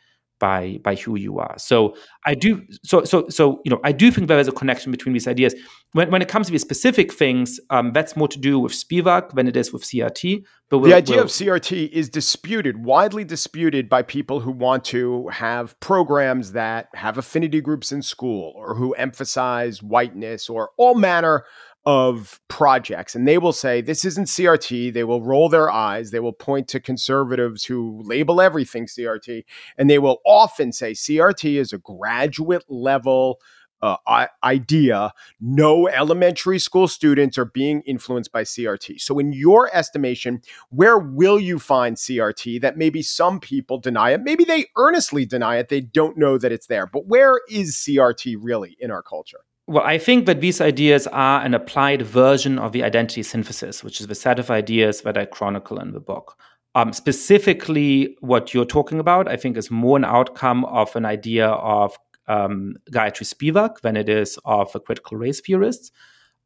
by 0.43 0.81
by 0.83 0.97
who 0.97 1.17
you 1.17 1.39
are. 1.39 1.55
So 1.57 1.95
I 2.27 2.35
do 2.35 2.61
so 2.83 3.05
so 3.05 3.29
so 3.29 3.61
you 3.65 3.71
know 3.71 3.81
I 3.85 3.93
do 3.93 4.11
think 4.11 4.27
there 4.27 4.41
is 4.41 4.49
a 4.49 4.53
connection 4.53 4.91
between 4.91 5.13
these 5.13 5.29
ideas. 5.29 5.55
When 5.93 6.11
when 6.11 6.21
it 6.21 6.29
comes 6.29 6.47
to 6.49 6.53
these 6.53 6.63
specific 6.63 7.13
things, 7.13 7.61
um, 7.71 7.93
that's 7.93 8.17
more 8.17 8.27
to 8.27 8.41
do 8.41 8.59
with 8.59 8.73
Spivak 8.73 9.35
than 9.35 9.47
it 9.47 9.57
is 9.57 9.73
with 9.73 9.85
CRT. 9.85 10.43
But 10.69 10.79
we'll, 10.79 10.91
the 10.91 10.97
idea 10.97 11.17
we'll, 11.17 11.27
of 11.27 11.31
CRT 11.31 11.91
is 11.91 12.09
disputed, 12.09 12.85
widely 12.85 13.23
disputed 13.23 13.89
by 13.89 14.03
people 14.03 14.41
who 14.41 14.51
want 14.51 14.85
to 14.87 15.29
have 15.29 15.79
programs 15.79 16.53
that 16.53 16.89
have 16.95 17.19
affinity 17.19 17.61
groups 17.61 17.93
in 17.93 18.03
school 18.03 18.53
or 18.57 18.75
who 18.75 18.95
emphasize 18.95 19.81
whiteness 19.81 20.49
or 20.49 20.71
all 20.77 20.97
manner 20.97 21.45
of 21.85 22.41
projects 22.49 23.15
and 23.15 23.27
they 23.27 23.39
will 23.39 23.53
say 23.53 23.81
this 23.81 24.05
isn't 24.05 24.27
CRT. 24.27 24.93
They 24.93 25.05
will 25.05 25.23
roll 25.23 25.49
their 25.49 25.71
eyes. 25.71 26.11
They 26.11 26.21
will 26.21 26.33
point 26.33 26.69
to 26.69 26.81
conservatives 26.81 27.65
who 27.65 28.01
label 28.05 28.41
everything 28.41 28.87
CRT. 28.87 29.45
And 29.77 29.91
they 29.91 29.99
will 29.99 30.19
often 30.25 30.73
say 30.73 30.93
CRT 30.93 31.57
is 31.57 31.73
a 31.73 31.79
graduate 31.79 32.65
level 32.69 33.41
uh, 33.83 34.27
idea. 34.45 35.13
No 35.41 35.89
elementary 35.89 36.61
school 36.61 36.87
students 36.87 37.37
are 37.37 37.45
being 37.45 37.83
influenced 37.83 38.31
by 38.31 38.45
CRT. 38.45 39.01
So, 39.01 39.19
in 39.19 39.33
your 39.33 39.75
estimation, 39.75 40.41
where 40.71 40.99
will 40.99 41.41
you 41.41 41.59
find 41.59 41.97
CRT 41.97 42.61
that 42.61 42.77
maybe 42.77 43.03
some 43.03 43.41
people 43.41 43.79
deny 43.79 44.11
it? 44.11 44.21
Maybe 44.23 44.45
they 44.45 44.67
earnestly 44.77 45.27
deny 45.27 45.57
it. 45.57 45.69
They 45.69 45.81
don't 45.81 46.17
know 46.17 46.39
that 46.39 46.53
it's 46.53 46.69
there. 46.69 46.87
But 46.87 47.07
where 47.07 47.41
is 47.49 47.75
CRT 47.77 48.37
really 48.41 48.77
in 48.79 48.93
our 48.93 49.03
culture? 49.03 49.41
Well, 49.69 49.85
I 49.85 49.97
think 49.97 50.27
that 50.27 50.41
these 50.41 50.61
ideas 50.61 51.07
are 51.07 51.41
an 51.43 51.55
applied 51.55 52.03
version 52.03 52.59
of 52.59 52.73
the 52.73 52.83
identity 52.83 53.23
synthesis, 53.23 53.85
which 53.85 54.01
is 54.01 54.09
the 54.09 54.15
set 54.15 54.39
of 54.39 54.51
ideas 54.51 55.03
that 55.03 55.17
I 55.17 55.25
chronicle 55.25 55.79
in 55.79 55.93
the 55.93 56.01
book. 56.01 56.37
Um, 56.75 56.93
specifically, 56.93 58.17
what 58.21 58.53
you're 58.53 58.65
talking 58.65 58.99
about, 58.99 59.29
I 59.29 59.37
think, 59.37 59.57
is 59.57 59.71
more 59.71 59.97
an 59.97 60.05
outcome 60.05 60.65
of 60.65 60.95
an 60.97 61.05
idea 61.05 61.47
of 61.49 61.97
um, 62.27 62.75
Gayatri 62.91 63.25
Spivak 63.25 63.81
than 63.83 63.97
it 63.97 64.09
is 64.09 64.39
of 64.45 64.73
the 64.73 64.81
critical 64.81 65.17
race 65.17 65.41
theorists. 65.41 65.93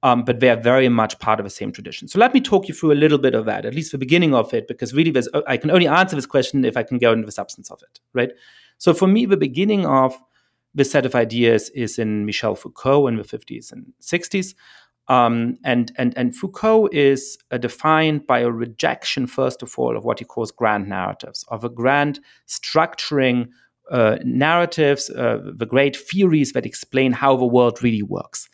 Um, 0.02 0.24
but 0.24 0.40
they're 0.40 0.61
very 0.61 0.88
much 0.88 1.18
part 1.18 1.40
of 1.40 1.44
the 1.44 1.50
same 1.50 1.72
tradition. 1.72 2.07
So 2.07 2.18
let 2.18 2.35
me 2.35 2.40
talk 2.40 2.68
you 2.68 2.74
through 2.74 2.92
a 2.92 2.94
little 2.94 3.18
bit 3.18 3.35
of 3.35 3.46
that, 3.46 3.64
at 3.64 3.74
least 3.74 3.92
the 3.92 3.98
beginning 3.98 4.35
of 4.35 4.52
it, 4.52 4.68
because 4.68 4.92
really 4.92 5.12
I 5.46 5.57
can 5.57 5.70
only 5.70 5.88
answer 5.88 6.14
this 6.14 6.26
question 6.26 6.64
if 6.64 6.76
I 6.76 6.83
can 6.83 6.98
go 6.98 7.12
into 7.12 7.24
the 7.24 7.33
substance 7.33 7.70
of 7.70 7.83
it, 7.83 7.98
right? 8.12 8.31
So 8.79 8.92
for 8.92 9.09
me, 9.09 9.24
the 9.24 9.38
beginning 9.38 9.87
of 9.87 10.14
this 10.77 10.91
set 10.91 11.07
of 11.07 11.15
ideas 11.15 11.71
is 11.71 11.99
in 11.99 12.27
Michel 12.27 12.55
Foucault 12.55 13.09
in 13.09 13.17
the 13.17 13.25
50s 13.25 13.73
and 13.73 13.93
60s. 14.01 14.55
Um, 15.09 15.57
and, 15.65 15.91
and, 15.97 16.17
and 16.19 16.37
Foucault 16.37 16.89
is 16.93 17.39
uh, 17.51 17.59
defined 17.59 18.27
by 18.27 18.41
a 18.41 18.51
rejection, 18.51 19.27
first 19.27 19.62
of 19.62 19.79
all, 19.79 19.97
of 19.97 20.05
what 20.05 20.19
he 20.19 20.25
calls 20.25 20.51
grand 20.51 20.89
narratives, 20.89 21.45
of 21.49 21.65
a 21.65 21.69
grand 21.69 22.21
structuring 22.47 23.49
uh, 23.91 24.19
narratives, 24.25 25.09
uh, 25.11 25.39
the 25.43 25.67
great 25.67 25.97
theories 25.97 26.53
that 26.53 26.67
explain 26.67 27.12
how 27.12 27.37
the 27.37 27.47
world 27.47 27.83
really 27.83 28.03
works. 28.03 28.49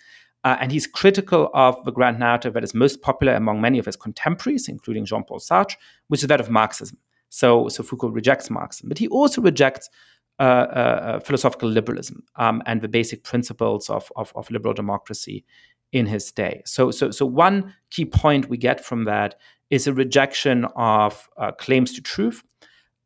Uh, 0.45 0.57
and 0.61 0.71
he's 0.71 0.87
critical 0.87 1.51
of 1.55 1.83
the 1.85 1.93
grand 1.93 2.19
narrative 2.19 2.55
that 2.55 2.65
is 2.65 2.75
most 2.75 3.01
popular 3.03 3.35
among 3.35 3.61
many 3.61 3.79
of 3.79 3.87
his 3.87 3.97
contemporaries, 3.97 4.69
including 4.69 5.05
Jean 5.05 5.25
Paul 5.25 5.41
Sartre, 5.41 5.77
which 6.09 6.23
is 6.23 6.29
that 6.29 6.41
of 6.41 6.51
Marxism. 6.51 6.99
So, 7.31 7.69
so 7.69 7.83
Foucault 7.83 8.11
rejects 8.11 8.51
Marxism, 8.51 8.89
but 8.89 8.99
he 8.99 9.09
also 9.09 9.41
rejects 9.41 9.89
philosophical 11.21 11.69
liberalism 11.69 12.23
um, 12.37 12.63
and 12.67 12.81
the 12.81 12.89
basic 12.89 13.23
principles 13.23 13.89
of, 13.89 14.11
of, 14.17 14.33
of, 14.35 14.51
liberal 14.51 14.75
democracy 14.75 15.45
in 15.93 16.07
his 16.07 16.33
day. 16.33 16.63
So, 16.65 16.91
so, 16.91 17.11
so 17.11 17.27
one 17.27 17.75
key 17.91 18.07
point 18.07 18.49
we 18.49 18.57
get 18.57 18.85
from 18.85 19.05
that 19.05 19.37
is 19.71 19.87
a 19.87 19.95
rejection 19.95 20.65
of 20.77 21.29
uh, 21.37 21.53
claims 21.53 21.93
to 21.95 22.03
truth 22.03 22.43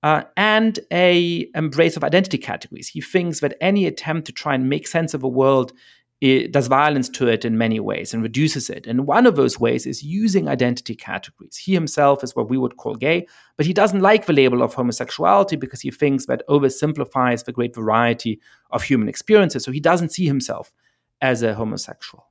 uh, 0.03 0.22
and 0.37 0.79
a 0.92 1.49
embrace 1.55 1.96
of 1.96 2.05
identity 2.05 2.38
categories. 2.38 2.88
He 2.88 3.01
thinks 3.01 3.40
that 3.40 3.57
any 3.61 3.87
attempt 3.87 4.27
to 4.27 4.33
try 4.33 4.55
and 4.55 4.68
make 4.68 4.87
sense 4.87 5.14
of 5.14 5.22
a 5.22 5.29
world 5.29 5.72
it 6.20 6.50
does 6.52 6.66
violence 6.66 7.11
to 7.11 7.29
it 7.29 7.44
in 7.44 7.59
many 7.59 7.79
ways 7.79 8.14
and 8.14 8.22
reduces 8.22 8.70
it. 8.70 8.87
And 8.87 9.07
one 9.07 9.26
of 9.26 9.37
those 9.37 9.61
ways 9.61 9.85
is 9.85 10.02
using 10.02 10.48
identity 10.48 10.94
categories. 10.94 11.57
He 11.57 11.74
himself 11.74 12.24
is 12.24 12.35
what 12.35 12.48
we 12.48 12.57
would 12.57 12.79
call 12.79 12.94
gay, 12.94 13.26
but 13.57 13.66
he 13.66 13.74
doesn't 13.74 14.00
like 14.00 14.24
the 14.24 14.33
label 14.33 14.62
of 14.62 14.72
homosexuality 14.72 15.57
because 15.57 15.83
he 15.83 15.90
thinks 15.90 16.24
that 16.26 16.42
oversimplifies 16.48 17.44
the 17.44 17.52
great 17.52 17.74
variety 17.74 18.40
of 18.70 18.83
human 18.83 19.09
experiences. 19.09 19.64
So 19.64 19.72
he 19.72 19.81
doesn't 19.81 20.12
see 20.12 20.26
himself 20.26 20.72
as 21.20 21.42
a 21.42 21.55
homosexual. 21.55 22.26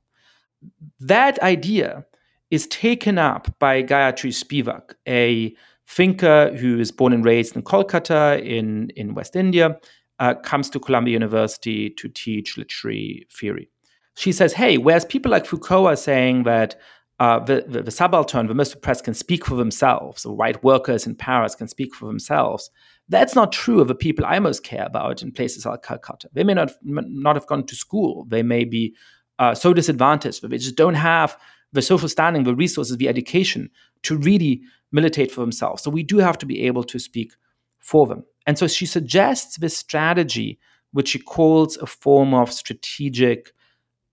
That 0.98 1.38
idea 1.40 2.04
is 2.50 2.66
taken 2.68 3.18
up 3.18 3.56
by 3.60 3.84
Gayatri 3.84 4.32
Spivak, 4.32 4.94
a 5.06 5.54
thinker 5.86 6.56
who 6.56 6.80
is 6.80 6.90
born 6.90 7.12
and 7.12 7.24
raised 7.24 7.54
in 7.54 7.62
Kolkata 7.62 8.44
in, 8.44 8.90
in 8.96 9.14
West 9.14 9.36
India, 9.36 9.78
uh, 10.18 10.34
comes 10.34 10.70
to 10.70 10.80
Columbia 10.80 11.12
University 11.12 11.90
to 11.90 12.08
teach 12.08 12.56
literary 12.56 13.28
theory 13.30 13.70
she 14.16 14.32
says, 14.32 14.52
hey, 14.54 14.78
whereas 14.78 15.04
people 15.04 15.30
like 15.30 15.46
Foucault 15.46 15.86
are 15.86 15.96
saying 15.96 16.44
that 16.44 16.74
uh, 17.20 17.38
the, 17.38 17.64
the, 17.66 17.82
the, 17.82 17.90
subaltern, 17.90 18.46
the 18.46 18.54
most 18.54 18.74
oppressed, 18.74 19.04
can 19.04 19.14
speak 19.14 19.44
for 19.44 19.56
themselves, 19.56 20.26
or 20.26 20.34
white 20.34 20.62
workers 20.64 21.06
in 21.06 21.14
Paris 21.14 21.54
can 21.54 21.68
speak 21.68 21.94
for 21.94 22.06
themselves. 22.06 22.70
That's 23.08 23.34
not 23.34 23.52
true 23.52 23.80
of 23.80 23.88
the 23.88 23.94
people 23.94 24.24
I 24.26 24.38
most 24.38 24.64
care 24.64 24.84
about 24.84 25.22
in 25.22 25.32
places 25.32 25.64
like 25.64 25.82
Calcutta. 25.82 26.28
They 26.32 26.44
may 26.44 26.54
not, 26.54 26.72
not 26.82 27.36
have 27.36 27.46
gone 27.46 27.64
to 27.66 27.74
school. 27.74 28.26
They 28.28 28.42
may 28.42 28.64
be 28.64 28.94
uh, 29.38 29.54
so 29.54 29.72
disadvantaged 29.72 30.42
that 30.42 30.48
they 30.48 30.58
just 30.58 30.76
don't 30.76 30.94
have 30.94 31.36
the 31.72 31.82
social 31.82 32.08
standing, 32.08 32.44
the 32.44 32.54
resources, 32.54 32.96
the 32.96 33.08
education 33.08 33.70
to 34.02 34.16
really 34.16 34.62
militate 34.92 35.30
for 35.30 35.42
themselves. 35.42 35.82
So 35.82 35.90
we 35.90 36.02
do 36.02 36.18
have 36.18 36.38
to 36.38 36.46
be 36.46 36.62
able 36.62 36.84
to 36.84 36.98
speak 36.98 37.32
for 37.78 38.06
them. 38.06 38.24
And 38.46 38.58
so 38.58 38.66
she 38.66 38.86
suggests 38.86 39.58
this 39.58 39.76
strategy, 39.76 40.58
which 40.92 41.08
she 41.08 41.18
calls 41.18 41.76
a 41.76 41.86
form 41.86 42.32
of 42.32 42.52
strategic 42.52 43.52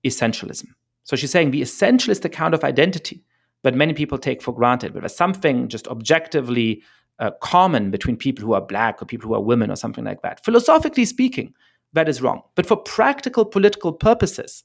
essentialism. 0.06 0.68
So 1.04 1.16
she's 1.16 1.32
saying 1.32 1.52
the 1.52 1.62
essentialist 1.62 2.26
account 2.26 2.54
of 2.54 2.64
identity 2.64 3.24
that 3.64 3.76
many 3.76 3.94
people 3.94 4.18
take 4.18 4.42
for 4.42 4.54
granted, 4.54 4.94
but 4.94 5.02
there's 5.02 5.16
something 5.16 5.68
just 5.68 5.88
objectively 5.88 6.82
uh, 7.20 7.32
common 7.42 7.92
between 7.92 8.18
people 8.18 8.44
who 8.44 8.54
are 8.54 8.62
black 8.62 9.02
or 9.02 9.06
people 9.06 9.28
who 9.28 9.36
are 9.36 9.42
women 9.42 9.72
or 9.72 9.76
something 9.76 10.04
like 10.04 10.22
that. 10.22 10.44
Philosophically 10.44 11.06
speaking, 11.06 11.54
that 11.94 12.10
is 12.10 12.22
wrong. 12.22 12.42
But 12.56 12.66
for 12.66 12.76
practical 12.76 13.46
political 13.46 13.94
purposes, 13.94 14.64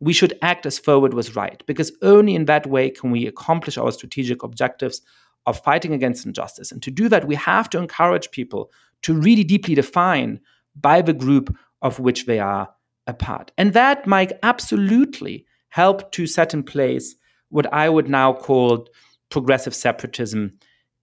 we 0.00 0.12
should 0.12 0.36
act 0.42 0.66
as 0.66 0.78
forward 0.78 1.14
was 1.14 1.36
right, 1.36 1.62
because 1.66 1.92
only 2.02 2.34
in 2.34 2.46
that 2.46 2.66
way 2.66 2.90
can 2.90 3.10
we 3.10 3.26
accomplish 3.26 3.78
our 3.78 3.92
strategic 3.92 4.42
objectives 4.42 5.00
of 5.46 5.62
fighting 5.62 5.92
against 5.92 6.26
injustice. 6.26 6.72
And 6.72 6.82
to 6.82 6.90
do 6.90 7.08
that, 7.08 7.28
we 7.28 7.34
have 7.36 7.70
to 7.70 7.78
encourage 7.78 8.30
people 8.30 8.70
to 9.02 9.14
really 9.14 9.44
deeply 9.44 9.74
define 9.74 10.40
by 10.80 11.02
the 11.02 11.12
group 11.12 11.54
of 11.82 12.00
which 12.00 12.26
they 12.26 12.40
are 12.40 12.68
a 13.06 13.14
part. 13.14 13.52
And 13.58 13.72
that 13.72 14.06
might 14.06 14.32
absolutely 14.42 15.46
help 15.68 16.12
to 16.12 16.26
set 16.26 16.54
in 16.54 16.62
place 16.62 17.14
what 17.48 17.72
I 17.72 17.88
would 17.88 18.08
now 18.08 18.32
call 18.32 18.88
progressive 19.28 19.74
separatism 19.74 20.52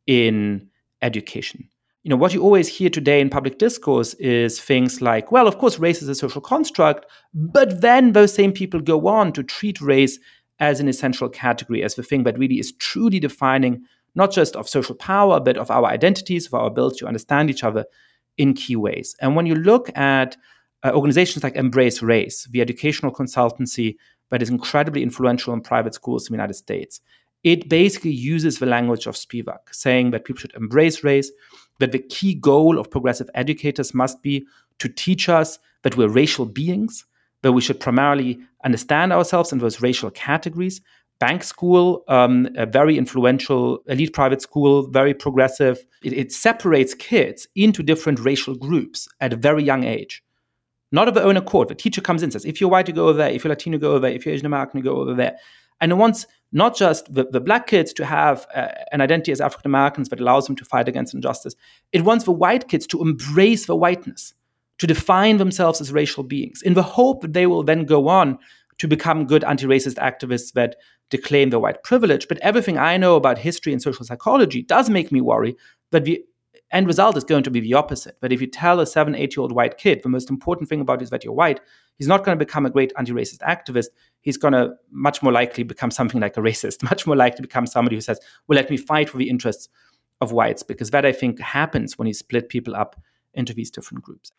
in 0.07 0.67
education. 1.01 1.67
You 2.03 2.09
know, 2.09 2.15
what 2.15 2.33
you 2.33 2.41
always 2.41 2.67
hear 2.67 2.89
today 2.89 3.21
in 3.21 3.29
public 3.29 3.59
discourse 3.59 4.15
is 4.15 4.59
things 4.59 5.01
like, 5.01 5.31
well, 5.31 5.47
of 5.47 5.59
course, 5.59 5.77
race 5.77 6.01
is 6.01 6.09
a 6.09 6.15
social 6.15 6.41
construct, 6.41 7.05
but 7.33 7.81
then 7.81 8.13
those 8.13 8.33
same 8.33 8.51
people 8.51 8.79
go 8.79 9.07
on 9.07 9.31
to 9.33 9.43
treat 9.43 9.79
race 9.81 10.17
as 10.59 10.79
an 10.79 10.87
essential 10.87 11.29
category, 11.29 11.83
as 11.83 11.95
the 11.95 12.03
thing 12.03 12.23
that 12.23 12.39
really 12.39 12.59
is 12.59 12.71
truly 12.73 13.19
defining 13.19 13.83
not 14.15 14.31
just 14.31 14.55
of 14.55 14.67
social 14.67 14.95
power, 14.95 15.39
but 15.39 15.57
of 15.57 15.69
our 15.69 15.85
identities, 15.85 16.47
of 16.47 16.53
our 16.53 16.67
ability 16.67 16.97
to 16.99 17.07
understand 17.07 17.49
each 17.49 17.63
other 17.63 17.85
in 18.37 18.53
key 18.53 18.75
ways. 18.75 19.15
And 19.21 19.35
when 19.35 19.45
you 19.45 19.55
look 19.55 19.95
at 19.97 20.35
uh, 20.83 20.91
organizations 20.93 21.43
like 21.43 21.55
Embrace 21.55 22.01
Race, 22.01 22.47
the 22.51 22.61
educational 22.61 23.11
consultancy 23.11 23.95
that 24.29 24.41
is 24.41 24.49
incredibly 24.49 25.03
influential 25.03 25.53
in 25.53 25.61
private 25.61 25.93
schools 25.93 26.27
in 26.27 26.33
the 26.33 26.37
United 26.37 26.55
States, 26.55 27.01
it 27.43 27.69
basically 27.69 28.11
uses 28.11 28.59
the 28.59 28.65
language 28.65 29.07
of 29.07 29.15
Spivak, 29.15 29.59
saying 29.71 30.11
that 30.11 30.25
people 30.25 30.39
should 30.39 30.53
embrace 30.53 31.03
race, 31.03 31.31
that 31.79 31.91
the 31.91 31.99
key 31.99 32.35
goal 32.35 32.77
of 32.79 32.91
progressive 32.91 33.29
educators 33.33 33.93
must 33.93 34.21
be 34.21 34.45
to 34.79 34.87
teach 34.87 35.27
us 35.27 35.59
that 35.83 35.97
we're 35.97 36.07
racial 36.07 36.45
beings, 36.45 37.05
that 37.41 37.53
we 37.53 37.61
should 37.61 37.79
primarily 37.79 38.39
understand 38.63 39.11
ourselves 39.11 39.51
in 39.51 39.57
those 39.57 39.81
racial 39.81 40.11
categories, 40.11 40.81
bank 41.19 41.43
school, 41.43 42.03
um, 42.07 42.47
a 42.55 42.65
very 42.65 42.97
influential 42.97 43.79
elite 43.87 44.13
private 44.13 44.41
school, 44.41 44.87
very 44.87 45.13
progressive. 45.13 45.83
It, 46.03 46.13
it, 46.13 46.31
separates 46.31 46.93
kids 46.95 47.47
into 47.55 47.83
different 47.83 48.19
racial 48.19 48.55
groups 48.55 49.07
at 49.19 49.33
a 49.33 49.35
very 49.35 49.63
young 49.63 49.83
age. 49.83 50.23
Not 50.91 51.07
of 51.07 51.13
their 51.13 51.25
own 51.25 51.37
accord. 51.37 51.69
The 51.69 51.75
teacher 51.75 52.01
comes 52.01 52.21
in 52.21 52.27
and 52.27 52.33
says, 52.33 52.45
if 52.45 52.59
you're 52.59 52.69
white, 52.69 52.87
you 52.87 52.93
go 52.93 53.07
over 53.07 53.17
there. 53.17 53.29
If 53.29 53.43
you're 53.43 53.49
Latino, 53.49 53.77
go 53.77 53.91
over 53.91 53.99
there. 53.99 54.11
If 54.11 54.25
you're 54.25 54.33
Asian 54.33 54.45
American, 54.45 54.79
you 54.79 54.83
go 54.83 54.97
over 54.97 55.13
there. 55.13 55.37
And 55.79 55.91
it 55.91 55.95
wants 55.95 56.27
not 56.51 56.75
just 56.75 57.11
the, 57.13 57.23
the 57.23 57.39
black 57.39 57.67
kids 57.67 57.93
to 57.93 58.05
have 58.05 58.45
uh, 58.53 58.67
an 58.91 59.01
identity 59.01 59.31
as 59.31 59.41
African 59.41 59.69
Americans 59.69 60.09
that 60.09 60.19
allows 60.19 60.45
them 60.45 60.55
to 60.57 60.65
fight 60.65 60.87
against 60.87 61.13
injustice. 61.13 61.55
It 61.91 62.03
wants 62.03 62.25
the 62.25 62.31
white 62.31 62.67
kids 62.67 62.85
to 62.87 63.01
embrace 63.01 63.65
the 63.65 63.75
whiteness, 63.75 64.33
to 64.79 64.87
define 64.87 65.37
themselves 65.37 65.81
as 65.81 65.91
racial 65.91 66.23
beings, 66.23 66.61
in 66.61 66.73
the 66.73 66.83
hope 66.83 67.21
that 67.21 67.33
they 67.33 67.47
will 67.47 67.63
then 67.63 67.85
go 67.85 68.07
on 68.07 68.37
to 68.77 68.87
become 68.87 69.25
good 69.25 69.43
anti 69.43 69.65
racist 69.65 69.95
activists 69.95 70.53
that 70.53 70.75
to 71.09 71.17
claim 71.17 71.49
their 71.49 71.59
white 71.59 71.83
privilege. 71.83 72.27
But 72.27 72.39
everything 72.39 72.77
I 72.77 72.97
know 72.97 73.15
about 73.15 73.37
history 73.37 73.73
and 73.73 73.81
social 73.81 74.05
psychology 74.05 74.61
does 74.61 74.89
make 74.89 75.11
me 75.11 75.21
worry 75.21 75.55
that 75.91 76.05
the 76.05 76.23
end 76.71 76.87
result 76.87 77.17
is 77.17 77.23
going 77.23 77.43
to 77.43 77.51
be 77.51 77.59
the 77.59 77.73
opposite. 77.73 78.19
That 78.21 78.31
if 78.31 78.41
you 78.41 78.47
tell 78.47 78.79
a 78.79 78.85
seven, 78.85 79.15
eight 79.15 79.35
year 79.35 79.41
old 79.41 79.51
white 79.51 79.77
kid, 79.77 80.01
the 80.03 80.09
most 80.09 80.29
important 80.29 80.69
thing 80.69 80.81
about 80.81 81.01
is 81.01 81.09
that 81.09 81.23
you're 81.23 81.33
white, 81.33 81.59
he's 81.97 82.07
not 82.07 82.23
going 82.23 82.37
to 82.37 82.45
become 82.45 82.65
a 82.65 82.69
great 82.69 82.93
anti 82.97 83.11
racist 83.11 83.39
activist. 83.39 83.87
He's 84.21 84.37
going 84.37 84.53
to 84.53 84.73
much 84.91 85.21
more 85.21 85.31
likely 85.31 85.63
become 85.63 85.91
something 85.91 86.21
like 86.21 86.37
a 86.37 86.41
racist, 86.41 86.83
much 86.89 87.05
more 87.05 87.15
likely 87.15 87.41
become 87.41 87.65
somebody 87.65 87.95
who 87.95 88.01
says, 88.01 88.19
well, 88.47 88.55
let 88.55 88.69
me 88.69 88.77
fight 88.77 89.09
for 89.09 89.17
the 89.17 89.29
interests 89.29 89.69
of 90.19 90.31
whites, 90.31 90.61
because 90.61 90.91
that 90.91 91.05
I 91.05 91.11
think 91.11 91.39
happens 91.39 91.97
when 91.97 92.07
you 92.07 92.13
split 92.13 92.49
people 92.49 92.75
up 92.75 93.01
into 93.33 93.53
these 93.53 93.71
different 93.71 94.03
groups. 94.03 94.31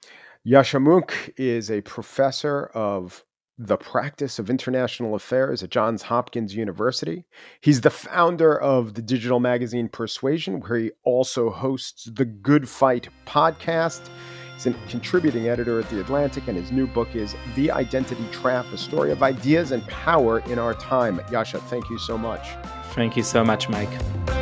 Yascha 0.46 0.80
Mounk 0.80 1.32
is 1.36 1.70
a 1.70 1.80
professor 1.80 2.66
of 2.74 3.24
the 3.66 3.76
practice 3.76 4.38
of 4.38 4.50
international 4.50 5.14
affairs 5.14 5.62
at 5.62 5.70
Johns 5.70 6.02
Hopkins 6.02 6.54
University. 6.54 7.24
He's 7.60 7.80
the 7.80 7.90
founder 7.90 8.60
of 8.60 8.94
the 8.94 9.02
digital 9.02 9.40
magazine 9.40 9.88
Persuasion, 9.88 10.60
where 10.60 10.78
he 10.78 10.90
also 11.04 11.50
hosts 11.50 12.08
the 12.12 12.24
Good 12.24 12.68
Fight 12.68 13.08
podcast. 13.26 14.08
He's 14.54 14.66
a 14.66 14.74
contributing 14.88 15.48
editor 15.48 15.80
at 15.80 15.88
The 15.90 16.00
Atlantic, 16.00 16.48
and 16.48 16.56
his 16.56 16.72
new 16.72 16.86
book 16.86 17.14
is 17.14 17.34
The 17.54 17.70
Identity 17.70 18.26
Trap 18.32 18.66
A 18.72 18.78
Story 18.78 19.10
of 19.10 19.22
Ideas 19.22 19.70
and 19.70 19.86
Power 19.88 20.40
in 20.40 20.58
Our 20.58 20.74
Time. 20.74 21.18
Yascha, 21.30 21.60
thank 21.68 21.88
you 21.90 21.98
so 21.98 22.18
much. 22.18 22.48
Thank 22.94 23.16
you 23.16 23.22
so 23.22 23.44
much, 23.44 23.68
Mike. 23.68 24.41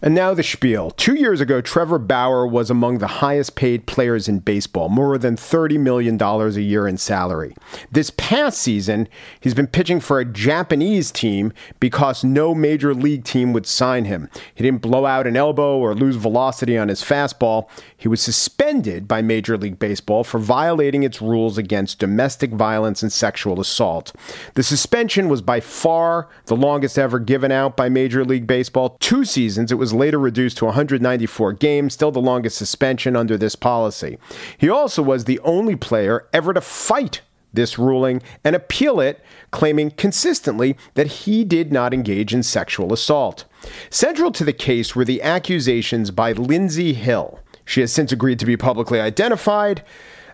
And 0.00 0.14
now 0.14 0.32
the 0.32 0.44
spiel. 0.44 0.92
Two 0.92 1.14
years 1.14 1.40
ago, 1.40 1.60
Trevor 1.60 1.98
Bauer 1.98 2.46
was 2.46 2.70
among 2.70 2.98
the 2.98 3.08
highest 3.08 3.56
paid 3.56 3.86
players 3.86 4.28
in 4.28 4.38
baseball, 4.38 4.88
more 4.88 5.18
than 5.18 5.34
$30 5.34 5.80
million 5.80 6.20
a 6.22 6.48
year 6.60 6.86
in 6.86 6.96
salary. 6.96 7.56
This 7.90 8.10
past 8.16 8.60
season, 8.60 9.08
he's 9.40 9.54
been 9.54 9.66
pitching 9.66 9.98
for 9.98 10.20
a 10.20 10.24
Japanese 10.24 11.10
team 11.10 11.52
because 11.80 12.22
no 12.22 12.54
major 12.54 12.94
league 12.94 13.24
team 13.24 13.52
would 13.52 13.66
sign 13.66 14.04
him. 14.04 14.30
He 14.54 14.62
didn't 14.62 14.82
blow 14.82 15.04
out 15.04 15.26
an 15.26 15.36
elbow 15.36 15.78
or 15.78 15.96
lose 15.96 16.14
velocity 16.14 16.78
on 16.78 16.86
his 16.88 17.02
fastball. 17.02 17.68
He 18.00 18.06
was 18.06 18.20
suspended 18.20 19.08
by 19.08 19.22
Major 19.22 19.58
League 19.58 19.80
Baseball 19.80 20.22
for 20.22 20.38
violating 20.38 21.02
its 21.02 21.20
rules 21.20 21.58
against 21.58 21.98
domestic 21.98 22.52
violence 22.52 23.02
and 23.02 23.12
sexual 23.12 23.60
assault. 23.60 24.12
The 24.54 24.62
suspension 24.62 25.28
was 25.28 25.42
by 25.42 25.58
far 25.58 26.28
the 26.46 26.54
longest 26.54 26.96
ever 26.96 27.18
given 27.18 27.50
out 27.50 27.76
by 27.76 27.88
Major 27.88 28.24
League 28.24 28.46
Baseball. 28.46 28.96
Two 29.00 29.24
seasons, 29.24 29.72
it 29.72 29.78
was 29.78 29.92
later 29.92 30.20
reduced 30.20 30.58
to 30.58 30.66
194 30.66 31.54
games, 31.54 31.94
still 31.94 32.12
the 32.12 32.20
longest 32.20 32.56
suspension 32.56 33.16
under 33.16 33.36
this 33.36 33.56
policy. 33.56 34.16
He 34.56 34.70
also 34.70 35.02
was 35.02 35.24
the 35.24 35.40
only 35.40 35.74
player 35.74 36.28
ever 36.32 36.54
to 36.54 36.60
fight 36.60 37.22
this 37.52 37.80
ruling 37.80 38.22
and 38.44 38.54
appeal 38.54 39.00
it, 39.00 39.24
claiming 39.50 39.90
consistently 39.90 40.76
that 40.94 41.06
he 41.08 41.42
did 41.42 41.72
not 41.72 41.92
engage 41.92 42.32
in 42.32 42.44
sexual 42.44 42.92
assault. 42.92 43.44
Central 43.90 44.30
to 44.30 44.44
the 44.44 44.52
case 44.52 44.94
were 44.94 45.04
the 45.04 45.20
accusations 45.20 46.12
by 46.12 46.30
Lindsey 46.30 46.92
Hill. 46.92 47.40
She 47.68 47.82
has 47.82 47.92
since 47.92 48.12
agreed 48.12 48.38
to 48.38 48.46
be 48.46 48.56
publicly 48.56 48.98
identified. 48.98 49.82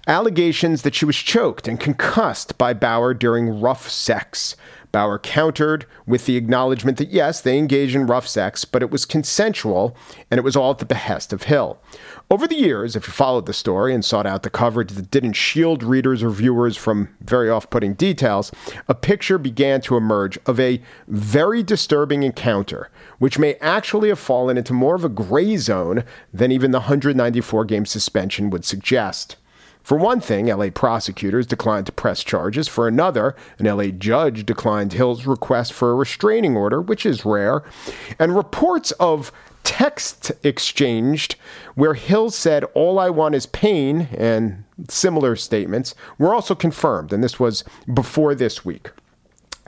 Allegations 0.06 0.82
that 0.82 0.94
she 0.94 1.04
was 1.04 1.16
choked 1.16 1.66
and 1.66 1.80
concussed 1.80 2.56
by 2.58 2.72
Bauer 2.74 3.12
during 3.12 3.60
rough 3.60 3.90
sex. 3.90 4.54
Bauer 4.92 5.18
countered 5.18 5.84
with 6.06 6.26
the 6.26 6.36
acknowledgement 6.36 6.96
that 6.98 7.10
yes, 7.10 7.40
they 7.40 7.58
engaged 7.58 7.96
in 7.96 8.06
rough 8.06 8.28
sex, 8.28 8.64
but 8.64 8.82
it 8.82 8.92
was 8.92 9.04
consensual 9.04 9.96
and 10.30 10.38
it 10.38 10.44
was 10.44 10.54
all 10.54 10.70
at 10.70 10.78
the 10.78 10.84
behest 10.84 11.32
of 11.32 11.42
Hill. 11.42 11.80
Over 12.30 12.46
the 12.46 12.54
years, 12.54 12.94
if 12.94 13.08
you 13.08 13.12
followed 13.12 13.46
the 13.46 13.52
story 13.52 13.92
and 13.92 14.04
sought 14.04 14.26
out 14.26 14.44
the 14.44 14.50
coverage 14.50 14.92
that 14.92 15.10
didn't 15.10 15.32
shield 15.32 15.82
readers 15.82 16.22
or 16.22 16.30
viewers 16.30 16.76
from 16.76 17.08
very 17.20 17.50
off 17.50 17.68
putting 17.68 17.94
details, 17.94 18.52
a 18.86 18.94
picture 18.94 19.38
began 19.38 19.80
to 19.80 19.96
emerge 19.96 20.38
of 20.46 20.60
a 20.60 20.80
very 21.08 21.64
disturbing 21.64 22.22
encounter, 22.22 22.88
which 23.18 23.38
may 23.38 23.54
actually 23.54 24.08
have 24.08 24.18
fallen 24.18 24.56
into 24.56 24.72
more 24.72 24.94
of 24.94 25.04
a 25.04 25.08
gray 25.08 25.56
zone 25.56 26.04
than 26.32 26.52
even 26.52 26.70
the 26.70 26.80
194 26.80 27.64
game 27.64 27.86
suspension 27.86 28.50
would 28.50 28.64
suggest. 28.64 29.36
For 29.84 29.98
one 29.98 30.20
thing, 30.20 30.46
LA 30.46 30.70
prosecutors 30.70 31.46
declined 31.46 31.84
to 31.86 31.92
press 31.92 32.24
charges. 32.24 32.68
For 32.68 32.88
another, 32.88 33.36
an 33.58 33.66
LA 33.66 33.88
judge 33.88 34.46
declined 34.46 34.94
Hill's 34.94 35.26
request 35.26 35.74
for 35.74 35.90
a 35.90 35.94
restraining 35.94 36.56
order, 36.56 36.80
which 36.80 37.04
is 37.04 37.26
rare. 37.26 37.62
And 38.18 38.34
reports 38.34 38.92
of 38.92 39.30
text 39.62 40.32
exchanged 40.42 41.36
where 41.74 41.92
Hill 41.92 42.30
said, 42.30 42.64
All 42.72 42.98
I 42.98 43.10
want 43.10 43.34
is 43.34 43.44
pain, 43.44 44.08
and 44.16 44.64
similar 44.88 45.36
statements 45.36 45.94
were 46.16 46.34
also 46.34 46.54
confirmed. 46.54 47.12
And 47.12 47.22
this 47.22 47.38
was 47.38 47.62
before 47.92 48.34
this 48.34 48.64
week. 48.64 48.90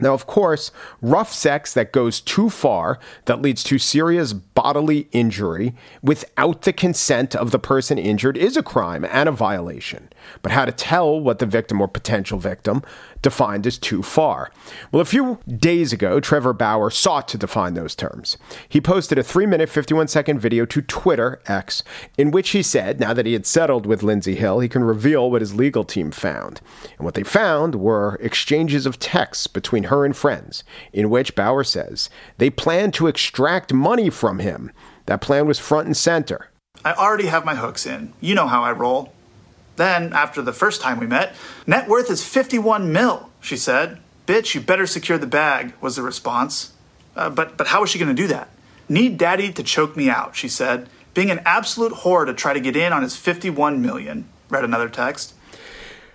Now, 0.01 0.13
of 0.13 0.27
course, 0.27 0.71
rough 1.01 1.33
sex 1.33 1.73
that 1.75 1.93
goes 1.93 2.21
too 2.21 2.51
far, 2.51 2.99
that 3.25 3.41
leads 3.41 3.63
to 3.65 3.79
serious 3.79 4.33
bodily 4.33 5.09
injury 5.13 5.75
without 6.03 6.63
the 6.63 6.73
consent 6.73 7.35
of 7.35 7.51
the 7.51 7.59
person 7.59 7.99
injured, 7.99 8.37
is 8.37 8.57
a 8.57 8.63
crime 8.63 9.05
and 9.05 9.29
a 9.29 9.33
violation. 9.33 10.11
But 10.43 10.53
how 10.53 10.65
to 10.65 10.73
tell 10.73 11.19
what 11.21 11.39
the 11.39 11.47
victim 11.47 11.81
or 11.81 11.89
potential 11.89 12.39
victim 12.39 12.83
defined 13.23 13.67
as 13.67 13.79
too 13.79 14.03
far. 14.03 14.51
Well, 14.93 15.01
a 15.01 15.05
few 15.05 15.39
days 15.49 15.93
ago, 15.93 16.21
Trevor 16.21 16.53
Bauer 16.53 16.91
sought 16.91 17.27
to 17.29 17.39
define 17.39 17.75
those 17.75 17.95
terms. 17.95 18.37
He 18.69 18.81
posted 18.81 19.19
a 19.19 19.23
3 19.23 19.47
minute, 19.47 19.69
51 19.69 20.09
second 20.09 20.39
video 20.39 20.65
to 20.67 20.83
Twitter 20.83 21.41
X 21.47 21.83
in 22.17 22.31
which 22.31 22.51
he 22.51 22.63
said, 22.63 23.01
now 23.01 23.13
that 23.13 23.27
he 23.27 23.33
had 23.33 23.47
settled 23.47 23.87
with 23.87 24.03
Lindsey 24.03 24.37
Hill, 24.37 24.61
he 24.61 24.69
can 24.69 24.85
reveal 24.85 25.31
what 25.31 25.43
his 25.43 25.55
legal 25.55 25.85
team 25.85 26.11
found. 26.11 26.61
And 26.99 27.05
what 27.05 27.15
they 27.15 27.23
found 27.23 27.75
were 27.75 28.17
exchanges 28.21 28.87
of 28.87 28.99
texts 28.99 29.47
between 29.47 29.85
her 29.85 30.05
and 30.05 30.17
friends, 30.17 30.63
in 30.93 31.11
which 31.11 31.35
Bauer 31.35 31.65
says 31.65 32.09
they 32.39 32.51
planned 32.51 32.95
to 32.95 33.07
extract 33.07 33.73
money 33.73 34.11
from 34.11 34.39
him. 34.39 34.71
That 35.07 35.21
plan 35.21 35.47
was 35.47 35.59
front 35.59 35.87
and 35.87 35.97
center. 35.97 36.51
I 36.85 36.93
already 36.93 37.27
have 37.27 37.45
my 37.45 37.55
hooks 37.55 37.87
in. 37.87 38.13
You 38.21 38.35
know 38.35 38.47
how 38.47 38.63
I 38.63 38.73
roll. 38.73 39.13
Then, 39.77 40.13
after 40.13 40.43
the 40.43 40.53
first 40.53 40.81
time 40.81 40.99
we 40.99 41.07
met, 41.07 41.35
net 41.67 41.89
worth 41.89 42.11
is 42.11 42.25
51 42.25 42.93
mil, 42.93 43.31
she 43.41 43.57
said. 43.57 43.99
Bitch, 44.27 44.55
you 44.55 44.61
better 44.61 44.87
secure 44.87 45.19
the 45.19 45.27
bag, 45.27 45.75
was 45.81 45.97
the 45.97 46.03
response. 46.03 46.73
Uh, 47.15 47.31
but, 47.31 47.57
but 47.57 47.69
how 47.69 47.83
is 47.85 47.91
she 47.91 47.99
going 47.99 48.15
to 48.15 48.23
do 48.23 48.29
that? 48.29 48.49
Need 48.89 49.19
daddy 49.19 49.53
to 49.53 49.63
choke 49.63 49.97
me 49.97 50.09
out, 50.09 50.35
she 50.35 50.49
said. 50.49 50.89
Being 51.15 51.31
an 51.31 51.41
absolute 51.45 51.93
whore 51.93 52.27
to 52.27 52.35
try 52.35 52.53
to 52.53 52.61
get 52.61 52.77
in 52.77 52.93
on 52.93 53.03
his 53.03 53.17
51 53.17 53.81
million, 53.81 54.29
read 54.49 54.65
another 54.65 54.89
text. 54.89 55.35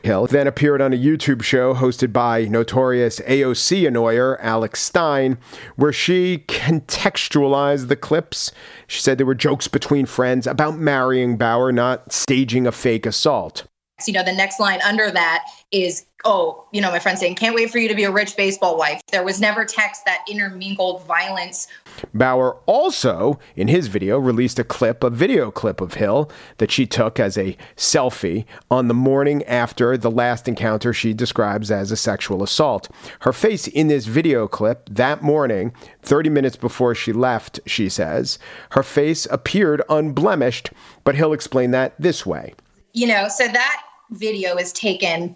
Hill 0.04 0.28
then 0.28 0.48
appeared 0.48 0.82
on 0.82 0.94
a 0.94 0.98
YouTube 0.98 1.44
show 1.44 1.74
hosted 1.74 2.12
by 2.12 2.46
notorious 2.46 3.20
AOC 3.22 3.88
annoyer 3.88 4.38
Alex 4.40 4.82
Stein, 4.82 5.38
where 5.76 5.94
she 5.94 6.46
contextualized 6.48 7.88
the 7.88 7.96
clips. 7.96 8.52
She 8.88 9.02
said 9.02 9.18
there 9.18 9.26
were 9.26 9.36
jokes 9.36 9.68
between 9.68 10.06
friends 10.06 10.48
about 10.48 10.78
marrying 10.78 11.38
Bauer, 11.38 11.72
not 11.72 12.12
staging 12.12 12.66
a 12.66 12.72
fake 12.72 13.06
assault. 13.06 13.66
You 14.08 14.14
know, 14.14 14.24
the 14.24 14.34
next 14.34 14.60
line 14.60 14.80
under 14.82 15.12
that 15.12 15.46
is, 15.72 16.06
oh, 16.26 16.66
you 16.72 16.82
know, 16.82 16.92
my 16.92 17.00
friend 17.00 17.18
saying, 17.18 17.36
can't 17.36 17.56
wait 17.56 17.72
for 17.72 17.80
you 17.80 17.88
to 17.88 17.96
be 17.96 18.04
a 18.04 18.12
rich 18.12 18.36
baseball 18.36 18.78
wife. 18.78 19.02
There 19.12 19.24
was 19.24 19.40
never 19.40 19.66
text 19.66 20.06
that 20.06 20.24
intermingled 20.30 21.06
violence. 21.06 21.68
Bauer 22.14 22.58
also, 22.66 23.40
in 23.56 23.68
his 23.68 23.88
video, 23.88 24.18
released 24.18 24.60
a 24.60 24.64
clip, 24.64 25.04
a 25.04 25.10
video 25.10 25.52
clip 25.52 25.82
of 25.82 25.96
Hill 25.96 26.32
that 26.58 26.72
she 26.72 26.86
took 26.86 27.20
as 27.20 27.38
a 27.38 27.58
selfie 27.76 28.46
on 28.70 28.88
the 28.88 28.94
morning 28.94 29.44
after 29.44 29.98
the 29.98 30.12
last 30.12 30.48
encounter 30.48 30.94
she 30.94 31.14
describes 31.14 31.72
as 31.72 31.92
a 31.92 31.98
sexual 31.98 32.44
assault. 32.44 32.90
Her 33.22 33.34
face 33.34 33.68
in 33.68 33.88
this 33.88 34.06
video 34.06 34.48
clip 34.48 34.90
that 34.90 35.22
morning, 35.22 35.74
30 36.02 36.30
minutes 36.30 36.56
before 36.56 36.96
she 36.96 37.14
left, 37.14 37.60
she 37.66 37.90
says, 37.90 38.40
her 38.72 38.84
face 38.84 39.26
appeared 39.32 39.82
unblemished, 39.90 40.72
but 41.04 41.16
Hill 41.16 41.34
explained 41.34 41.74
that 41.74 41.94
this 42.00 42.26
way. 42.26 42.54
You 42.94 43.08
know, 43.08 43.28
so 43.30 43.48
that 43.48 43.84
video 44.12 44.58
is 44.58 44.71
taken 44.74 45.36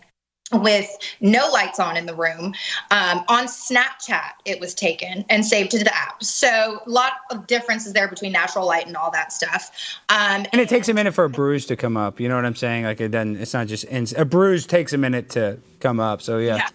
with 0.52 0.88
no 1.22 1.50
lights 1.52 1.80
on 1.80 1.98
in 1.98 2.06
the 2.06 2.14
room. 2.14 2.54
Um, 2.92 3.24
on 3.28 3.46
Snapchat, 3.48 4.32
it 4.46 4.60
was 4.60 4.76
taken 4.76 5.26
and 5.30 5.44
saved 5.44 5.72
to 5.72 5.80
the 5.80 5.96
app. 5.96 6.24
So 6.24 6.82
a 6.86 6.90
lot 6.90 7.14
of 7.32 7.48
differences 7.48 7.94
there 7.94 8.08
between 8.08 8.32
natural 8.32 8.68
light 8.68 8.86
and 8.86 8.96
all 8.96 9.10
that 9.12 9.34
stuff. 9.34 9.72
Um, 10.10 10.46
and 10.52 10.62
it 10.62 10.70
takes 10.70 10.88
a 10.88 10.94
minute 10.94 11.14
for 11.14 11.24
a 11.24 11.30
bruise 11.30 11.66
to 11.68 11.76
come 11.76 11.98
up. 11.98 12.20
You 12.20 12.30
know 12.30 12.36
what 12.36 12.46
I'm 12.46 12.56
saying? 12.56 12.84
Like 12.84 13.02
it 13.02 13.10
doesn't. 13.10 13.38
It's 13.38 13.54
not 13.54 13.68
just 13.68 13.86
ins- 13.86 14.14
a 14.14 14.26
bruise 14.26 14.68
takes 14.68 14.94
a 14.94 14.98
minute 14.98 15.30
to 15.32 15.58
come 15.80 16.00
up. 16.00 16.22
So 16.22 16.38
yeah, 16.38 16.58
yeah. 16.58 16.70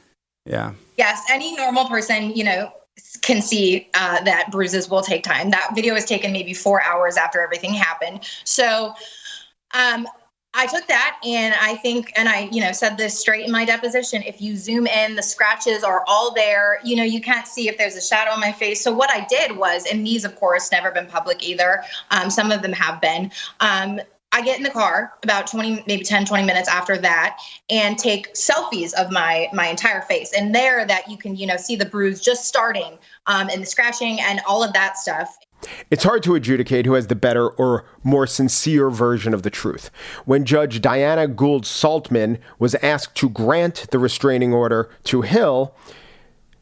yeah. 0.47 0.73
Yes, 0.97 1.23
any 1.31 1.57
normal 1.57 1.87
person, 1.87 2.31
you 2.35 2.45
know, 2.45 2.73
can 3.23 3.41
see 3.41 3.89
uh, 3.95 4.23
that 4.25 4.51
bruises 4.51 4.91
will 4.91 5.03
take 5.03 5.23
time. 5.23 5.51
That 5.51 5.71
video 5.75 5.95
was 5.95 6.05
taken 6.05 6.33
maybe 6.33 6.55
four 6.55 6.83
hours 6.83 7.17
after 7.17 7.41
everything 7.41 7.73
happened. 7.73 8.29
So 8.45 8.95
um, 9.73 10.07
I 10.53 10.67
took 10.67 10.87
that 10.89 11.19
and 11.25 11.55
I 11.61 11.77
think, 11.77 12.13
and 12.17 12.29
I, 12.29 12.49
you 12.51 12.61
know, 12.61 12.73
said 12.73 12.97
this 12.97 13.19
straight 13.19 13.47
in 13.47 13.53
my 13.53 13.65
deposition. 13.65 14.23
If 14.25 14.41
you 14.43 14.57
zoom 14.57 14.87
in, 14.87 15.15
the 15.15 15.23
scratches 15.23 15.85
are 15.85 16.05
all 16.09 16.35
there. 16.35 16.81
You 16.83 16.97
know, 16.97 17.05
you 17.05 17.21
can't 17.21 17.47
see 17.47 17.69
if 17.69 17.79
there's 17.79 17.95
a 17.95 18.01
shadow 18.01 18.33
on 18.33 18.41
my 18.41 18.51
face. 18.51 18.83
So 18.83 18.93
what 18.93 19.11
I 19.11 19.25
did 19.27 19.57
was, 19.57 19.87
and 19.91 20.05
these, 20.05 20.25
of 20.25 20.35
course, 20.37 20.73
never 20.73 20.91
been 20.91 21.07
public 21.07 21.43
either. 21.43 21.85
Um, 22.11 22.31
some 22.31 22.51
of 22.51 22.63
them 22.63 22.73
have 22.73 23.01
been. 23.01 23.31
Um, 23.61 24.01
I 24.33 24.43
get 24.43 24.59
in 24.59 24.63
the 24.63 24.71
car 24.71 25.13
about 25.23 25.47
20, 25.47 25.85
maybe 25.87 26.05
10, 26.05 26.25
20 26.25 26.45
minutes 26.45 26.69
after 26.69 26.97
that 26.99 27.39
and 27.69 27.99
take 27.99 28.35
selfies 28.35 28.93
of 28.95 29.11
my 29.11 29.49
my 29.53 29.67
entire 29.67 30.03
face. 30.03 30.33
And 30.33 30.55
there 30.55 30.87
that 30.87 31.09
you 31.09 31.17
can, 31.17 31.35
you 31.35 31.47
know, 31.47 31.57
see 31.57 31.75
the 31.75 31.87
bruise 31.87 32.21
just 32.21 32.45
starting 32.45 32.99
um, 33.27 33.49
and 33.51 33.63
the 33.63 33.67
scratching 33.67 34.21
and 34.21 34.41
all 34.47 34.63
of 34.63 34.73
that 34.73 34.99
stuff. 34.99 35.37
It's 35.91 36.05
hard 36.05 36.23
to 36.25 36.35
adjudicate 36.35 36.87
who 36.87 36.95
has 36.95 37.09
the 37.09 37.15
better 37.15 37.49
or 37.49 37.85
more 38.03 38.27
sincere 38.27 38.91
version 38.91 39.35
of 39.35 39.43
the 39.43 39.51
truth. 39.51 39.91
When 40.25 40.45
Judge 40.45 40.81
Diana 40.81 41.27
Gould 41.27 41.65
Saltman 41.65 42.39
was 42.59 42.75
asked 42.77 43.15
to 43.17 43.29
grant 43.29 43.87
the 43.91 43.99
restraining 43.99 44.53
order 44.53 44.91
to 45.05 45.23
Hill, 45.23 45.75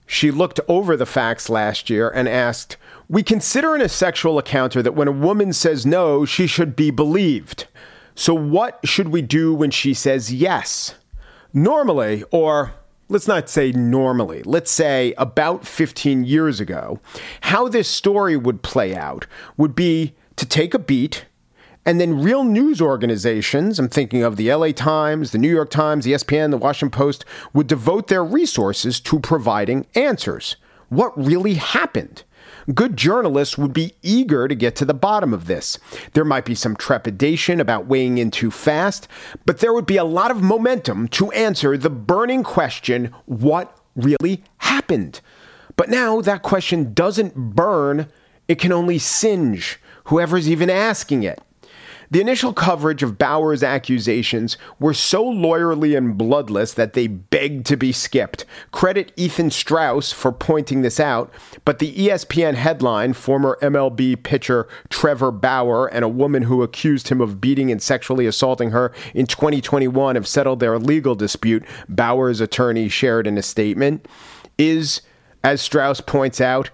she 0.07 0.31
looked 0.31 0.59
over 0.69 0.97
the 0.97 1.07
facts 1.07 1.51
last 1.51 1.91
year 1.91 2.09
and 2.09 2.29
asked, 2.29 2.77
We 3.09 3.23
consider 3.23 3.75
in 3.75 3.83
a 3.83 3.89
sexual 3.89 4.39
encounter 4.39 4.83
that 4.83 4.95
when 4.95 5.09
a 5.09 5.13
woman 5.13 5.53
says 5.53 5.85
no, 5.85 6.25
she 6.25 6.47
should 6.47 6.75
be 6.75 6.91
believed. 6.91 7.67
So 8.15 8.35
what 8.35 8.81
should 8.85 9.09
we 9.09 9.23
do 9.23 9.55
when 9.55 9.71
she 9.71 9.95
says 9.95 10.33
yes? 10.33 10.95
Normally, 11.53 12.25
or 12.31 12.75
let's 13.09 13.29
not 13.29 13.49
say 13.49 13.73
normally, 13.73 14.43
let's 14.45 14.71
say 14.71 15.15
about 15.17 15.67
15 15.67 16.25
years 16.25 16.61
ago, 16.61 17.01
how 17.43 17.69
this 17.69 17.89
story 17.89 18.37
would 18.37 18.63
play 18.63 18.95
out 18.95 19.27
would 19.57 19.75
be 19.75 20.15
to 20.37 20.47
take 20.47 20.75
a 20.75 20.79
beat 20.79 21.25
and 21.89 21.99
then 21.99 22.23
real 22.23 22.45
news 22.45 22.83
organizations, 22.83 23.79
I'm 23.79 23.89
thinking 23.89 24.23
of 24.23 24.37
the 24.37 24.53
LA 24.53 24.73
Times, 24.73 25.33
the 25.33 25.39
New 25.39 25.49
York 25.49 25.71
Times, 25.71 26.05
ESPN, 26.05 26.51
the 26.51 26.59
Washington 26.59 26.91
Post, 26.91 27.25
would 27.55 27.67
devote 27.67 28.09
their 28.09 28.23
resources 28.23 29.01
to 29.01 29.19
providing 29.21 29.87
answers. 29.95 30.57
What 30.89 31.17
really 31.17 31.55
happened? 31.55 32.25
Good 32.75 32.97
journalists 32.97 33.57
would 33.57 33.73
be 33.73 33.95
eager 34.03 34.49
to 34.49 34.55
get 34.55 34.77
to 34.77 34.85
the 34.85 34.95
bottom 34.95 35.33
of 35.33 35.47
this. 35.47 35.79
There 36.13 36.25
might 36.25 36.45
be 36.45 36.55
some 36.55 36.77
trepidation 36.77 37.61
about 37.61 37.87
weighing 37.87 38.19
in 38.19 38.31
too 38.31 38.51
fast, 38.51 39.09
but 39.47 39.59
there 39.59 39.73
would 39.73 39.87
be 39.87 39.97
a 39.97 40.05
lot 40.05 40.31
of 40.31 40.43
momentum 40.43 41.09
to 41.09 41.31
answer 41.33 41.77
the 41.77 41.91
burning 41.91 42.43
question 42.43 43.15
what 43.27 43.77
really 43.97 44.43
happened? 44.59 45.21
But 45.77 45.89
now 45.89 46.21
that 46.21 46.43
question 46.43 46.93
doesn't 46.93 47.35
burn, 47.35 48.09
it 48.49 48.59
can 48.59 48.73
only 48.73 48.99
singe 48.99 49.79
whoever's 50.05 50.49
even 50.49 50.71
asking 50.71 51.23
it. 51.23 51.41
The 52.11 52.23
initial 52.23 52.55
coverage 52.55 53.03
of 53.03 53.19
Bauer's 53.19 53.63
accusations 53.63 54.57
were 54.81 54.95
so 54.95 55.23
lawyerly 55.23 55.97
and 55.97 56.17
bloodless 56.17 56.73
that 56.73 56.95
they 56.95 57.07
begged 57.07 57.67
to 57.67 57.77
be 57.77 57.93
skipped. 57.93 58.47
Credit 58.73 59.13
Ethan 59.17 59.51
Strauss 59.51 60.11
for 60.11 60.33
pointing 60.33 60.81
this 60.81 60.99
out, 60.99 61.31
but 61.67 61.81
the 61.81 61.95
ESPN 61.95 62.55
headline, 62.55 63.13
former 63.13 63.59
MLB 63.61 64.23
pitcher 64.23 64.67
Trevor 64.89 65.31
Bauer 65.31 65.87
and 65.87 66.03
a 66.03 66.09
woman 66.09 66.45
who 66.45 66.63
accused 66.63 67.09
him 67.09 67.21
of 67.21 67.43
beating 67.43 67.71
and 67.71 67.83
sexually 67.83 68.27
assaulting 68.27 68.71
her 68.71 68.91
in 69.13 69.27
2021 69.27 70.15
have 70.15 70.27
settled 70.27 70.61
their 70.61 70.79
legal 70.79 71.15
dispute, 71.15 71.63
Bauer's 71.91 72.41
attorney 72.41 72.89
shared 72.89 73.27
in 73.27 73.37
a 73.37 73.43
statement, 73.43 74.09
is, 74.57 75.03
as 75.45 75.61
Strauss 75.61 76.01
points 76.01 76.41
out, 76.41 76.71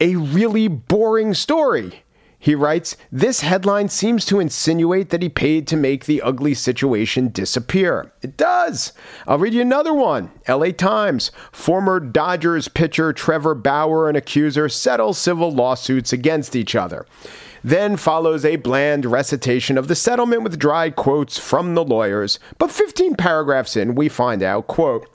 a 0.00 0.14
really 0.14 0.68
boring 0.68 1.34
story. 1.34 2.04
He 2.42 2.54
writes, 2.54 2.96
This 3.12 3.42
headline 3.42 3.90
seems 3.90 4.24
to 4.24 4.40
insinuate 4.40 5.10
that 5.10 5.20
he 5.20 5.28
paid 5.28 5.66
to 5.68 5.76
make 5.76 6.06
the 6.06 6.22
ugly 6.22 6.54
situation 6.54 7.28
disappear. 7.28 8.12
It 8.22 8.38
does. 8.38 8.94
I'll 9.28 9.38
read 9.38 9.52
you 9.52 9.60
another 9.60 9.92
one. 9.92 10.30
LA 10.48 10.70
Times. 10.70 11.32
Former 11.52 12.00
Dodgers 12.00 12.66
pitcher 12.66 13.12
Trevor 13.12 13.54
Bauer 13.54 14.08
and 14.08 14.16
accuser 14.16 14.70
settle 14.70 15.12
civil 15.12 15.52
lawsuits 15.52 16.14
against 16.14 16.56
each 16.56 16.74
other. 16.74 17.06
Then 17.62 17.98
follows 17.98 18.46
a 18.46 18.56
bland 18.56 19.04
recitation 19.04 19.76
of 19.76 19.88
the 19.88 19.94
settlement 19.94 20.42
with 20.42 20.58
dry 20.58 20.88
quotes 20.88 21.38
from 21.38 21.74
the 21.74 21.84
lawyers. 21.84 22.38
But 22.56 22.70
15 22.70 23.16
paragraphs 23.16 23.76
in, 23.76 23.94
we 23.94 24.08
find 24.08 24.42
out, 24.42 24.66
quote, 24.66 25.06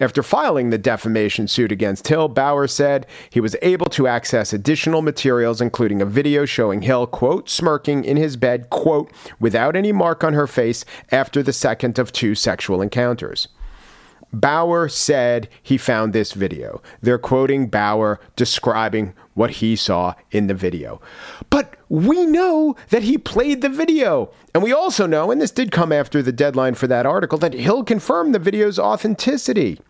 after 0.00 0.22
filing 0.22 0.70
the 0.70 0.78
defamation 0.78 1.48
suit 1.48 1.72
against 1.72 2.08
Hill, 2.08 2.28
Bauer 2.28 2.66
said 2.66 3.06
he 3.30 3.40
was 3.40 3.56
able 3.62 3.86
to 3.86 4.06
access 4.06 4.52
additional 4.52 5.02
materials, 5.02 5.60
including 5.60 6.00
a 6.00 6.06
video 6.06 6.44
showing 6.44 6.82
Hill, 6.82 7.06
quote, 7.06 7.48
smirking 7.48 8.04
in 8.04 8.16
his 8.16 8.36
bed, 8.36 8.70
quote, 8.70 9.12
without 9.40 9.76
any 9.76 9.92
mark 9.92 10.22
on 10.24 10.34
her 10.34 10.46
face 10.46 10.84
after 11.10 11.42
the 11.42 11.52
second 11.52 11.98
of 11.98 12.12
two 12.12 12.34
sexual 12.34 12.80
encounters. 12.80 13.48
Bauer 14.32 14.88
said 14.88 15.48
he 15.62 15.78
found 15.78 16.12
this 16.12 16.32
video. 16.32 16.82
They're 17.00 17.18
quoting 17.18 17.68
Bauer 17.68 18.20
describing 18.36 19.14
what 19.34 19.52
he 19.52 19.76
saw 19.76 20.14
in 20.30 20.46
the 20.46 20.54
video. 20.54 21.00
But 21.50 21.76
we 21.88 22.26
know 22.26 22.76
that 22.90 23.02
he 23.02 23.16
played 23.16 23.62
the 23.62 23.68
video. 23.68 24.30
And 24.54 24.62
we 24.62 24.72
also 24.72 25.06
know, 25.06 25.30
and 25.30 25.40
this 25.40 25.50
did 25.50 25.72
come 25.72 25.92
after 25.92 26.22
the 26.22 26.32
deadline 26.32 26.74
for 26.74 26.86
that 26.86 27.06
article, 27.06 27.38
that 27.38 27.54
Hill 27.54 27.84
confirmed 27.84 28.34
the 28.34 28.38
video's 28.38 28.78
authenticity. 28.78 29.80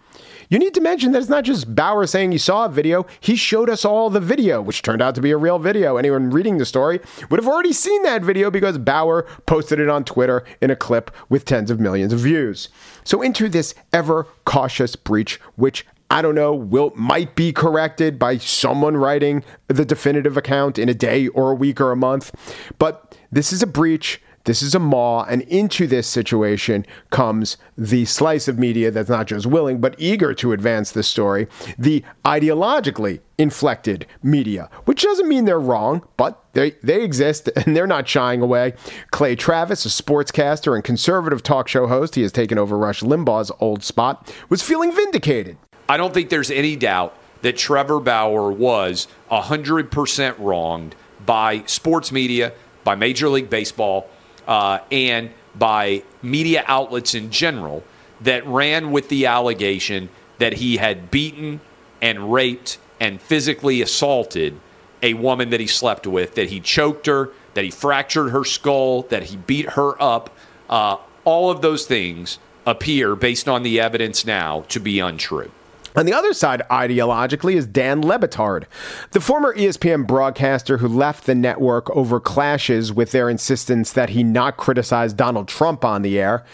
You 0.51 0.59
need 0.59 0.73
to 0.75 0.81
mention 0.81 1.13
that 1.13 1.19
it's 1.19 1.29
not 1.29 1.45
just 1.45 1.75
Bauer 1.75 2.07
saying 2.07 2.33
he 2.33 2.39
saw 2.39 2.65
a 2.65 2.69
video, 2.71 3.07
he 3.21 3.37
showed 3.37 3.69
us 3.69 3.85
all 3.85 4.09
the 4.09 4.21
video, 4.21 4.63
which 4.63 4.81
turned 4.81 5.03
out 5.03 5.15
to 5.17 5.21
be 5.21 5.31
a 5.31 5.37
real 5.37 5.59
video. 5.59 5.99
Anyone 5.99 6.31
reading 6.31 6.57
the 6.57 6.65
story 6.65 7.01
would 7.29 7.39
have 7.39 7.49
already 7.49 7.73
seen 7.73 8.03
that 8.05 8.23
video 8.23 8.51
because 8.51 8.79
Bauer 8.79 9.27
posted 9.45 9.79
it 9.79 9.91
on 9.91 10.05
Twitter 10.05 10.45
in 10.63 10.71
a 10.71 10.77
clip 10.77 11.11
with 11.29 11.45
tens 11.45 11.71
of 11.71 11.81
millions 11.81 12.15
of 12.15 12.21
views. 12.21 12.71
So, 13.05 13.21
into 13.21 13.51
this 13.51 13.75
ever 13.93 14.27
cautious 14.47 14.97
breach, 14.97 15.39
which 15.57 15.85
I 16.11 16.23
don't 16.23 16.35
know, 16.35 16.55
will 16.55 16.93
might 16.97 17.35
be 17.35 17.53
corrected 17.53 18.19
by 18.19 18.39
someone 18.39 18.97
writing 18.97 19.45
the 19.67 19.85
definitive 19.85 20.39
account 20.39 20.79
in 20.79 20.89
a 20.89 20.95
day 20.95 21.29
or 21.29 21.51
a 21.51 21.55
week 21.55 21.79
or 21.79 21.93
a 21.93 21.97
month. 21.97 22.35
But 22.79 23.19
this 23.31 23.53
is 23.53 23.63
a 23.63 23.67
breach. 23.67 24.23
This 24.49 24.63
is 24.63 24.75
a 24.75 24.79
maw, 24.79 25.25
and 25.25 25.43
into 25.43 25.87
this 25.87 26.07
situation 26.07 26.87
comes 27.11 27.59
the 27.77 28.07
slice 28.07 28.49
of 28.49 28.59
media 28.59 28.91
that's 28.91 29.11
not 29.11 29.27
just 29.27 29.45
willing, 29.45 29.79
but 29.79 29.95
eager 29.99 30.33
to 30.33 30.55
advance 30.55 30.91
the 30.91 31.03
story, 31.03 31.49
the 31.79 32.03
ideologically 32.25 33.21
inflected 33.37 34.07
media, 34.23 34.71
which 34.87 35.03
doesn't 35.03 35.29
mean 35.29 35.45
they're 35.45 35.61
wrong, 35.61 36.03
but 36.17 36.43
they, 36.55 36.71
they 36.83 37.05
exist 37.05 37.51
and 37.57 37.77
they're 37.77 37.87
not 37.87 38.09
shying 38.09 38.41
away. 38.41 38.73
Clay 39.11 39.37
Travis, 39.37 39.85
a 39.85 39.91
sportscaster 39.91 40.75
and 40.75 40.83
conservative 40.83 41.43
talk 41.43 41.69
show 41.69 41.87
host, 41.87 42.15
he 42.15 42.23
has 42.23 42.33
taken 42.33 42.57
over 42.57 42.79
Rush 42.79 43.03
Limbaugh's 43.03 43.53
old 43.61 43.85
spot, 43.85 44.33
was 44.49 44.63
feeling 44.63 44.93
vindicated 44.93 45.59
I 45.91 45.99
don't 45.99 46.15
think 46.15 46.31
there's 46.31 46.51
any 46.51 46.75
doubt 46.75 47.15
that 47.43 47.59
Trevor 47.59 48.01
Bauer 48.01 48.51
was 48.51 49.09
100% 49.31 50.37
wronged 50.39 50.95
by 51.27 51.65
sports 51.67 52.11
media, 52.11 52.55
by 52.83 52.95
Major 52.95 53.29
League 53.29 53.51
Baseball, 53.51 54.09
uh, 54.49 54.81
and 54.91 55.31
by 55.55 56.03
media 56.23 56.65
outlets 56.67 57.15
in 57.15 57.31
general 57.31 57.85
that 58.21 58.45
ran 58.47 58.91
with 58.91 59.09
the 59.09 59.27
allegation 59.27 60.09
that 60.39 60.55
he 60.55 60.79
had 60.79 61.11
beaten 61.11 61.61
and 62.01 62.33
raped 62.33 62.79
and 62.99 63.21
physically 63.21 63.83
assaulted 63.83 64.59
a 65.03 65.15
woman 65.15 65.51
that 65.51 65.61
he 65.61 65.67
slept 65.67 66.07
with, 66.07 66.35
that 66.35 66.49
he 66.49 66.59
choked 66.59 67.07
her, 67.07 67.31
that 67.55 67.63
he 67.63 67.71
fractured 67.71 68.31
her 68.31 68.45
skull, 68.45 69.03
that 69.03 69.25
he 69.25 69.37
beat 69.37 69.71
her 69.71 70.01
up. 70.03 70.35
Uh, 70.69 70.97
all 71.25 71.51
of 71.51 71.61
those 71.61 71.87
things 71.87 72.39
appear, 72.67 73.15
based 73.15 73.49
on 73.49 73.63
the 73.63 73.81
evidence 73.81 74.25
now, 74.25 74.63
to 74.69 74.81
be 74.81 74.99
untrue. 74.99 75.51
On 75.99 76.07
the 76.07 76.13
other 76.13 76.33
side, 76.33 76.63
ideologically, 76.71 77.57
is 77.57 77.67
Dan 77.67 78.03
Le 78.03 78.21
Batard, 78.21 78.67
the 79.11 79.21
former 79.21 79.53
ESPN 79.57 80.07
broadcaster 80.07 80.77
who 80.77 80.87
left 80.87 81.27
the 81.27 81.35
network 81.35 81.91
over 81.91 82.21
clashes 82.21 82.93
with 82.93 83.11
their 83.11 83.29
insistence 83.29 83.93
that 83.95 84.11
he 84.11 84.23
not 84.23 84.57
criticize 84.57 85.13
Donald 85.13 85.49
Trump 85.49 85.85
on 85.85 86.03
the 86.03 86.17
air. 86.21 86.45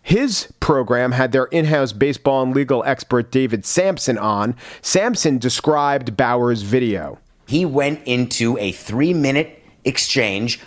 His 0.00 0.50
program 0.60 1.12
had 1.12 1.32
their 1.32 1.44
in 1.44 1.66
house 1.66 1.92
baseball 1.92 2.42
and 2.42 2.54
legal 2.54 2.82
expert 2.84 3.30
David 3.30 3.66
Samson 3.66 4.16
on. 4.16 4.56
Samson 4.80 5.36
described 5.36 6.16
Bauer's 6.16 6.62
video. 6.62 7.18
He 7.46 7.66
went 7.66 8.00
into 8.06 8.56
a 8.56 8.72
three 8.72 9.12
minute 9.12 9.62
exchange 9.84 10.58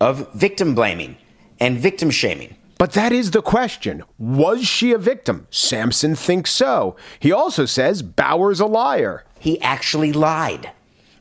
of 0.00 0.34
victim 0.34 0.74
blaming 0.74 1.18
and 1.60 1.78
victim 1.78 2.10
shaming. 2.10 2.56
But 2.78 2.92
that 2.92 3.12
is 3.12 3.30
the 3.30 3.42
question. 3.42 4.02
Was 4.18 4.66
she 4.66 4.92
a 4.92 4.98
victim? 4.98 5.46
Samson 5.50 6.14
thinks 6.14 6.50
so. 6.50 6.96
He 7.18 7.32
also 7.32 7.64
says 7.64 8.02
Bauer's 8.02 8.60
a 8.60 8.66
liar. 8.66 9.24
He 9.38 9.60
actually 9.62 10.12
lied. 10.12 10.72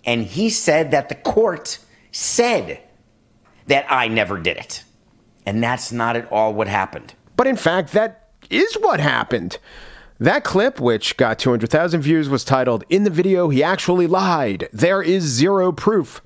And 0.04 0.24
he 0.24 0.50
said 0.50 0.92
that 0.92 1.10
the 1.10 1.16
court 1.16 1.80
said 2.12 2.82
that 3.68 3.86
I 3.90 4.08
never 4.08 4.38
did 4.38 4.58
it. 4.58 4.84
And 5.46 5.64
that's 5.64 5.92
not 5.92 6.16
at 6.16 6.32
all 6.32 6.54
what 6.54 6.68
happened. 6.68 7.14
But 7.38 7.48
in 7.48 7.56
fact, 7.56 7.94
that 7.94 8.30
is 8.50 8.76
what 8.76 9.00
happened. 9.00 9.58
That 10.20 10.44
clip, 10.44 10.80
which 10.80 11.18
got 11.18 11.40
200,000 11.40 12.02
views, 12.02 12.30
was 12.30 12.44
titled, 12.44 12.84
In 12.90 13.04
the 13.04 13.10
Video, 13.10 13.50
He 13.50 13.64
Actually 13.64 14.08
Lied. 14.08 14.70
There 14.72 15.02
is 15.02 15.24
Zero 15.24 15.72
Proof. 15.72 16.22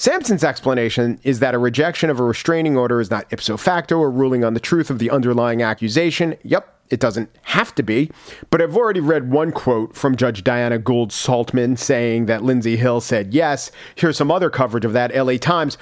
Samson's 0.00 0.44
explanation 0.44 1.18
is 1.24 1.40
that 1.40 1.56
a 1.56 1.58
rejection 1.58 2.08
of 2.08 2.20
a 2.20 2.22
restraining 2.22 2.76
order 2.76 3.00
is 3.00 3.10
not 3.10 3.26
ipso 3.32 3.56
facto 3.56 4.00
a 4.00 4.08
ruling 4.08 4.44
on 4.44 4.54
the 4.54 4.60
truth 4.60 4.90
of 4.90 5.00
the 5.00 5.10
underlying 5.10 5.60
accusation. 5.60 6.36
Yep, 6.44 6.77
it 6.90 7.00
doesn't 7.00 7.30
have 7.42 7.74
to 7.74 7.82
be, 7.82 8.10
but 8.50 8.60
I've 8.60 8.76
already 8.76 9.00
read 9.00 9.30
one 9.30 9.52
quote 9.52 9.94
from 9.94 10.16
Judge 10.16 10.44
Diana 10.44 10.78
Gould 10.78 11.10
Saltman 11.10 11.78
saying 11.78 12.26
that 12.26 12.42
Lindsey 12.42 12.76
Hill 12.76 13.00
said 13.00 13.34
yes. 13.34 13.70
Here's 13.94 14.16
some 14.16 14.30
other 14.30 14.50
coverage 14.50 14.84
of 14.84 14.92
that 14.92 15.14
LA 15.14 15.36
Times. 15.36 15.78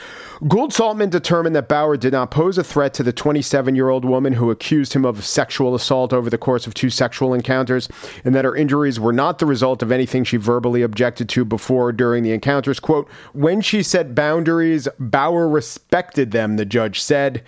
Gould 0.48 0.72
Saltman 0.72 1.10
determined 1.10 1.56
that 1.56 1.68
Bauer 1.68 1.96
did 1.96 2.12
not 2.12 2.30
pose 2.30 2.58
a 2.58 2.64
threat 2.64 2.94
to 2.94 3.02
the 3.02 3.12
27 3.12 3.74
year 3.74 3.88
old 3.88 4.04
woman 4.04 4.34
who 4.34 4.50
accused 4.50 4.92
him 4.92 5.04
of 5.04 5.24
sexual 5.24 5.74
assault 5.74 6.12
over 6.12 6.28
the 6.28 6.38
course 6.38 6.66
of 6.66 6.74
two 6.74 6.90
sexual 6.90 7.32
encounters, 7.32 7.88
and 8.24 8.34
that 8.34 8.44
her 8.44 8.56
injuries 8.56 9.00
were 9.00 9.12
not 9.12 9.38
the 9.38 9.46
result 9.46 9.82
of 9.82 9.92
anything 9.92 10.24
she 10.24 10.36
verbally 10.36 10.82
objected 10.82 11.28
to 11.30 11.44
before 11.44 11.88
or 11.88 11.92
during 11.92 12.22
the 12.22 12.32
encounters. 12.32 12.80
Quote, 12.80 13.08
when 13.32 13.60
she 13.60 13.82
set 13.82 14.14
boundaries, 14.14 14.88
Bauer 14.98 15.48
respected 15.48 16.30
them, 16.30 16.56
the 16.56 16.64
judge 16.64 17.00
said. 17.00 17.42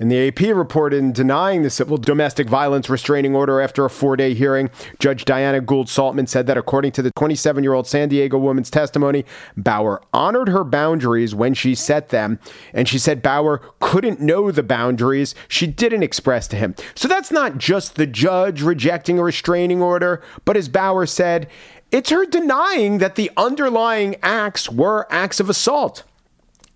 And 0.00 0.12
the 0.12 0.28
AP 0.28 0.54
reported 0.54 0.98
in 0.98 1.12
denying 1.12 1.62
the 1.62 1.70
civil 1.70 1.96
domestic 1.96 2.48
violence 2.48 2.88
restraining 2.88 3.34
order 3.34 3.60
after 3.60 3.84
a 3.84 3.90
four 3.90 4.16
day 4.16 4.32
hearing. 4.32 4.70
Judge 5.00 5.24
Diana 5.24 5.60
Gould 5.60 5.88
Saltman 5.88 6.28
said 6.28 6.46
that 6.46 6.56
according 6.56 6.92
to 6.92 7.02
the 7.02 7.10
27 7.12 7.64
year 7.64 7.72
old 7.72 7.86
San 7.88 8.08
Diego 8.08 8.38
woman's 8.38 8.70
testimony, 8.70 9.24
Bauer 9.56 10.00
honored 10.12 10.48
her 10.48 10.62
boundaries 10.62 11.34
when 11.34 11.52
she 11.52 11.74
set 11.74 12.10
them. 12.10 12.38
And 12.72 12.88
she 12.88 12.98
said 12.98 13.22
Bauer 13.22 13.60
couldn't 13.80 14.20
know 14.20 14.52
the 14.52 14.62
boundaries 14.62 15.34
she 15.48 15.66
didn't 15.66 16.04
express 16.04 16.46
to 16.48 16.56
him. 16.56 16.76
So 16.94 17.08
that's 17.08 17.32
not 17.32 17.58
just 17.58 17.96
the 17.96 18.06
judge 18.06 18.62
rejecting 18.62 19.18
a 19.18 19.24
restraining 19.24 19.82
order, 19.82 20.22
but 20.44 20.56
as 20.56 20.68
Bauer 20.68 21.06
said, 21.06 21.48
it's 21.90 22.10
her 22.10 22.24
denying 22.24 22.98
that 22.98 23.16
the 23.16 23.32
underlying 23.36 24.14
acts 24.22 24.70
were 24.70 25.08
acts 25.10 25.40
of 25.40 25.50
assault. 25.50 26.04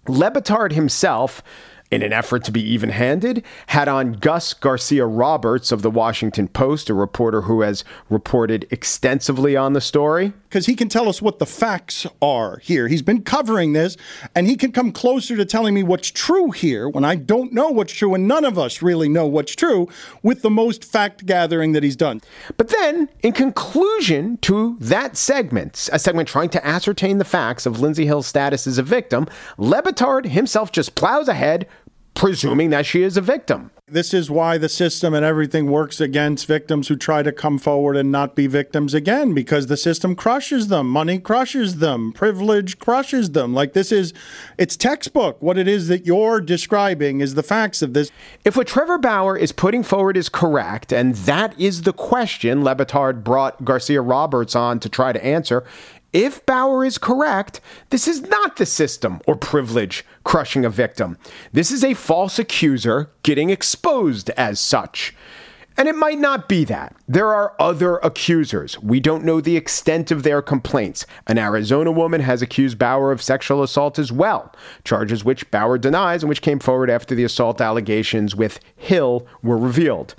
Le 0.09 0.31
Batard 0.31 0.73
himself 0.73 1.43
in 1.93 2.03
an 2.03 2.13
effort 2.13 2.43
to 2.43 2.51
be 2.51 2.63
even 2.63 2.89
handed, 2.89 3.45
had 3.67 3.87
on 3.87 4.15
Gus 4.15 4.55
Garcia 4.55 5.05
Roberts 5.05 5.71
of 5.71 5.83
the 5.83 5.91
Washington 5.91 6.49
Post, 6.49 6.89
a 6.89 6.95
reporter 6.95 7.43
who 7.43 7.61
has 7.61 7.85
reported 8.09 8.67
extensively 8.71 9.55
on 9.57 9.75
the 9.75 9.81
story. 9.81 10.33
Because 10.49 10.67
he 10.67 10.75
can 10.75 10.89
tell 10.89 11.09
us 11.09 11.23
what 11.23 11.39
the 11.39 11.47
facts 11.47 12.07
are 12.21 12.59
here. 12.59 12.89
He's 12.89 13.03
been 13.03 13.23
covering 13.23 13.75
this, 13.75 13.97
and 14.35 14.47
he 14.47 14.57
can 14.57 14.73
come 14.73 14.91
closer 14.93 15.37
to 15.37 15.45
telling 15.45 15.75
me 15.75 15.83
what's 15.83 16.11
true 16.11 16.51
here 16.51 16.89
when 16.89 17.05
I 17.05 17.15
don't 17.15 17.53
know 17.53 17.69
what's 17.69 17.93
true, 17.93 18.15
and 18.15 18.27
none 18.27 18.45
of 18.45 18.59
us 18.59 18.83
really 18.83 19.09
know 19.09 19.27
what's 19.27 19.55
true 19.55 19.89
with 20.23 20.43
the 20.43 20.51
most 20.51 20.85
fact 20.85 21.27
gathering 21.27 21.73
that 21.73 21.83
he's 21.83 21.97
done. 21.97 22.23
But 22.57 22.69
then, 22.69 23.11
in 23.23 23.33
conclusion 23.33 24.39
to 24.39 24.77
that 24.81 25.17
segment, 25.17 25.91
a 25.93 25.99
segment 25.99 26.29
trying 26.29 26.51
to 26.51 26.67
ascertain 26.67 27.19
the 27.19 27.25
facts 27.25 27.67
of 27.67 27.81
Lindsey 27.81 28.07
Hill's 28.07 28.27
status 28.27 28.67
as 28.67 28.79
a 28.79 28.83
victim, 28.83 29.27
Le 29.59 29.83
Batard 29.83 30.27
himself 30.27 30.73
just 30.73 30.95
plows 30.95 31.29
ahead 31.29 31.67
presuming 32.15 32.71
that 32.71 32.87
she 32.87 33.03
is 33.03 33.17
a 33.17 33.21
victim. 33.21 33.71
This 33.89 34.15
is 34.15 34.31
why 34.31 34.57
the 34.57 34.71
system 34.71 35.13
and 35.13 35.23
everything 35.23 35.67
works 35.67 36.01
against 36.01 36.47
victims 36.47 36.89
who 36.89 36.97
try 36.97 37.23
to 37.23 37.31
come 37.31 37.59
forward 37.59 37.95
and 37.95 38.11
not 38.11 38.35
be 38.35 38.47
victims 38.47 38.95
again, 38.95 39.35
because 39.35 39.67
the 39.67 39.77
system 39.77 40.15
crushes 40.15 40.69
them. 40.69 40.89
Money 40.89 41.19
crushes 41.19 41.77
them. 41.77 42.13
Privilege 42.13 42.79
crushes 42.79 43.33
them. 43.33 43.53
Like 43.53 43.75
this 43.75 43.93
is, 43.93 44.15
it's 44.57 44.79
textbook. 44.79 45.43
What 45.43 45.59
it 45.59 45.69
is 45.69 45.89
that 45.89 46.07
you're 46.07 46.41
describing 46.41 47.21
is 47.21 47.35
the 47.35 47.43
facts 47.43 47.83
of 47.83 47.93
this. 47.93 48.11
If 48.47 48.57
what 48.57 48.67
Trevor 48.67 48.97
Bauer 48.97 49.37
is 49.37 49.53
putting 49.53 49.83
forward 49.83 50.17
is 50.17 50.31
correct, 50.31 50.91
and 50.91 51.15
that 51.15 51.59
is 51.61 51.83
the 51.83 51.93
question 51.93 52.65
Le 52.65 52.75
Batard 52.75 53.23
brought 53.23 53.63
Garcia 53.63 54.01
Roberts 54.01 54.57
on 54.57 54.81
to 54.81 54.89
try 54.89 55.13
to 55.13 55.23
answer, 55.23 55.65
if 56.13 56.45
Bauer 56.45 56.85
is 56.85 56.99
correct, 56.99 57.61
this 57.91 58.07
is 58.07 58.23
not 58.23 58.57
the 58.57 58.67
system 58.67 59.21
or 59.27 59.35
privilege 59.35 60.05
crushing 60.25 60.65
a 60.65 60.71
victim. 60.71 61.17
This 61.53 61.71
is 61.71 61.83
a 61.83 61.95
false 61.95 62.39
accuser 62.39 63.11
getting 63.23 63.51
exposed 63.51 64.31
as 64.31 64.61
such. 64.61 65.15
And 65.77 65.89
it 65.89 65.97
might 65.97 66.19
not 66.19 66.49
be 66.49 66.65
that. 66.67 66.95
There 67.09 67.33
are 67.33 67.55
other 67.59 67.97
accusers. 67.99 68.79
We 68.81 69.01
don't 69.01 69.25
know 69.25 69.41
the 69.41 69.57
extent 69.57 70.11
of 70.11 70.23
their 70.23 70.43
complaints. 70.43 71.07
An 71.27 71.39
Arizona 71.39 71.91
woman 71.91 72.21
has 72.21 72.43
accused 72.43 72.79
Bauer 72.79 73.11
of 73.11 73.23
sexual 73.23 73.63
assault 73.63 73.99
as 73.99 74.13
well, 74.13 74.55
charges 74.85 75.25
which 75.25 75.51
Bauer 75.51 75.79
denies 75.79 76.23
and 76.23 76.29
which 76.29 76.43
came 76.43 76.59
forward 76.59 76.91
after 76.91 77.15
the 77.15 77.25
assault 77.25 77.61
allegations 77.61 78.37
with 78.37 78.61
Hill 78.77 79.27
were 79.43 79.57
revealed. 79.57 80.15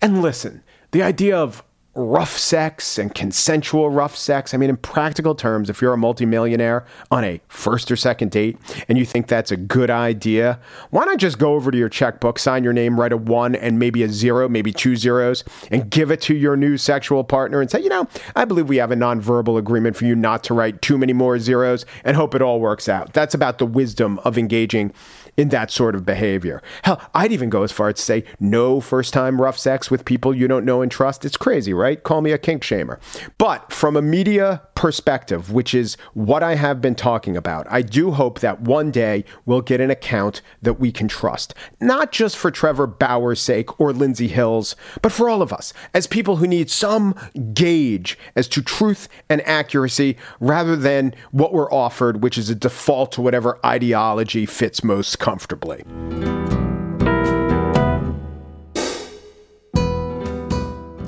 And 0.00 0.22
listen, 0.22 0.62
the 0.92 1.02
idea 1.02 1.36
of 1.36 1.62
rough 1.94 2.36
sex 2.36 2.98
and 2.98 3.14
consensual 3.14 3.88
rough 3.88 4.16
sex. 4.16 4.52
I 4.52 4.56
mean, 4.56 4.70
in 4.70 4.76
practical 4.76 5.34
terms, 5.34 5.70
if 5.70 5.80
you're 5.80 5.92
a 5.92 5.98
multimillionaire 5.98 6.84
on 7.10 7.24
a 7.24 7.40
first 7.48 7.90
or 7.90 7.96
second 7.96 8.32
date 8.32 8.58
and 8.88 8.98
you 8.98 9.04
think 9.04 9.28
that's 9.28 9.52
a 9.52 9.56
good 9.56 9.90
idea, 9.90 10.58
why 10.90 11.04
not 11.04 11.18
just 11.18 11.38
go 11.38 11.54
over 11.54 11.70
to 11.70 11.78
your 11.78 11.88
checkbook, 11.88 12.38
sign 12.38 12.64
your 12.64 12.72
name, 12.72 12.98
write 12.98 13.12
a 13.12 13.16
one 13.16 13.54
and 13.54 13.78
maybe 13.78 14.02
a 14.02 14.08
zero, 14.08 14.48
maybe 14.48 14.72
two 14.72 14.96
zeros, 14.96 15.44
and 15.70 15.88
give 15.90 16.10
it 16.10 16.20
to 16.22 16.34
your 16.34 16.56
new 16.56 16.76
sexual 16.76 17.22
partner 17.22 17.60
and 17.60 17.70
say, 17.70 17.80
you 17.80 17.88
know, 17.88 18.08
I 18.34 18.44
believe 18.44 18.68
we 18.68 18.76
have 18.78 18.90
a 18.90 18.96
nonverbal 18.96 19.58
agreement 19.58 19.96
for 19.96 20.04
you 20.04 20.16
not 20.16 20.42
to 20.44 20.54
write 20.54 20.82
too 20.82 20.98
many 20.98 21.12
more 21.12 21.38
zeros 21.38 21.86
and 22.02 22.16
hope 22.16 22.34
it 22.34 22.42
all 22.42 22.60
works 22.60 22.88
out. 22.88 23.12
That's 23.12 23.34
about 23.34 23.58
the 23.58 23.66
wisdom 23.66 24.18
of 24.20 24.36
engaging 24.36 24.92
in 25.36 25.48
that 25.50 25.70
sort 25.70 25.94
of 25.94 26.04
behavior. 26.04 26.62
Hell, 26.82 27.00
I'd 27.14 27.32
even 27.32 27.50
go 27.50 27.62
as 27.62 27.72
far 27.72 27.88
as 27.88 27.96
to 27.96 28.02
say 28.02 28.24
no 28.40 28.80
first 28.80 29.12
time 29.12 29.40
rough 29.40 29.58
sex 29.58 29.90
with 29.90 30.04
people 30.04 30.34
you 30.34 30.48
don't 30.48 30.64
know 30.64 30.82
and 30.82 30.90
trust. 30.90 31.24
It's 31.24 31.36
crazy, 31.36 31.72
right? 31.74 32.02
Call 32.02 32.20
me 32.20 32.32
a 32.32 32.38
kink 32.38 32.62
shamer. 32.62 32.98
But 33.38 33.72
from 33.72 33.96
a 33.96 34.02
media 34.02 34.62
perspective, 34.74 35.52
which 35.52 35.74
is 35.74 35.96
what 36.14 36.42
I 36.42 36.54
have 36.56 36.80
been 36.80 36.94
talking 36.94 37.36
about, 37.36 37.66
I 37.70 37.82
do 37.82 38.10
hope 38.12 38.40
that 38.40 38.60
one 38.60 38.90
day 38.90 39.24
we'll 39.46 39.60
get 39.60 39.80
an 39.80 39.90
account 39.90 40.42
that 40.62 40.74
we 40.74 40.92
can 40.92 41.08
trust. 41.08 41.54
Not 41.80 42.12
just 42.12 42.36
for 42.36 42.50
Trevor 42.50 42.86
Bauer's 42.86 43.40
sake 43.40 43.80
or 43.80 43.92
Lindsey 43.92 44.28
Hill's, 44.28 44.76
but 45.02 45.12
for 45.12 45.28
all 45.28 45.42
of 45.42 45.52
us, 45.52 45.72
as 45.92 46.06
people 46.06 46.36
who 46.36 46.46
need 46.46 46.70
some 46.70 47.14
gauge 47.52 48.18
as 48.36 48.48
to 48.48 48.62
truth 48.62 49.08
and 49.28 49.40
accuracy 49.46 50.16
rather 50.40 50.76
than 50.76 51.14
what 51.30 51.52
we're 51.52 51.72
offered, 51.72 52.22
which 52.22 52.38
is 52.38 52.50
a 52.50 52.54
default 52.54 53.12
to 53.12 53.20
whatever 53.20 53.58
ideology 53.64 54.46
fits 54.46 54.84
most 54.84 55.18
comfortably. 55.24 55.82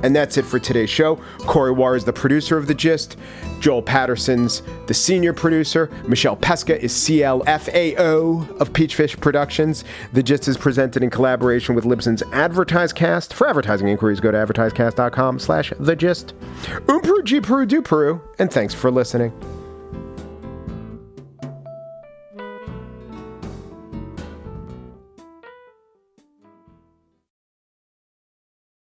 And 0.03 0.14
that's 0.14 0.39
it 0.39 0.45
for 0.47 0.59
today's 0.59 0.89
show. 0.89 1.17
Corey 1.41 1.75
Wara 1.75 1.97
is 1.97 2.05
the 2.05 2.14
producer 2.14 2.57
of 2.57 2.67
The 2.67 2.75
Gist. 2.75 3.19
Joel 3.61 3.83
Patterson's 3.83 4.62
the 4.87 4.95
senior 4.95 5.35
producer. 5.35 5.91
Michelle 6.07 6.37
Pesca 6.37 6.81
is 6.81 6.95
CLFAO 6.95 8.59
of 8.59 8.73
Peachfish 8.73 9.21
Productions. 9.21 9.85
The 10.14 10.23
Gist 10.23 10.49
is 10.49 10.57
presented 10.57 11.03
in 11.03 11.11
collaboration 11.11 11.75
with 11.75 11.85
Libsyn's 11.85 12.23
AdvertiseCast. 12.23 13.35
For 13.35 13.49
advertising 13.49 13.89
inquiries, 13.89 14.21
go 14.21 14.31
to 14.31 14.39
advertisecast.com 14.39 15.41
slash 15.41 15.75
The 15.79 15.97
Gist. 15.97 16.33
Um 16.89 17.03
Peru, 17.03 17.67
do 17.67 18.21
and 18.39 18.51
thanks 18.51 18.73
for 18.73 18.91
listening. 18.91 19.33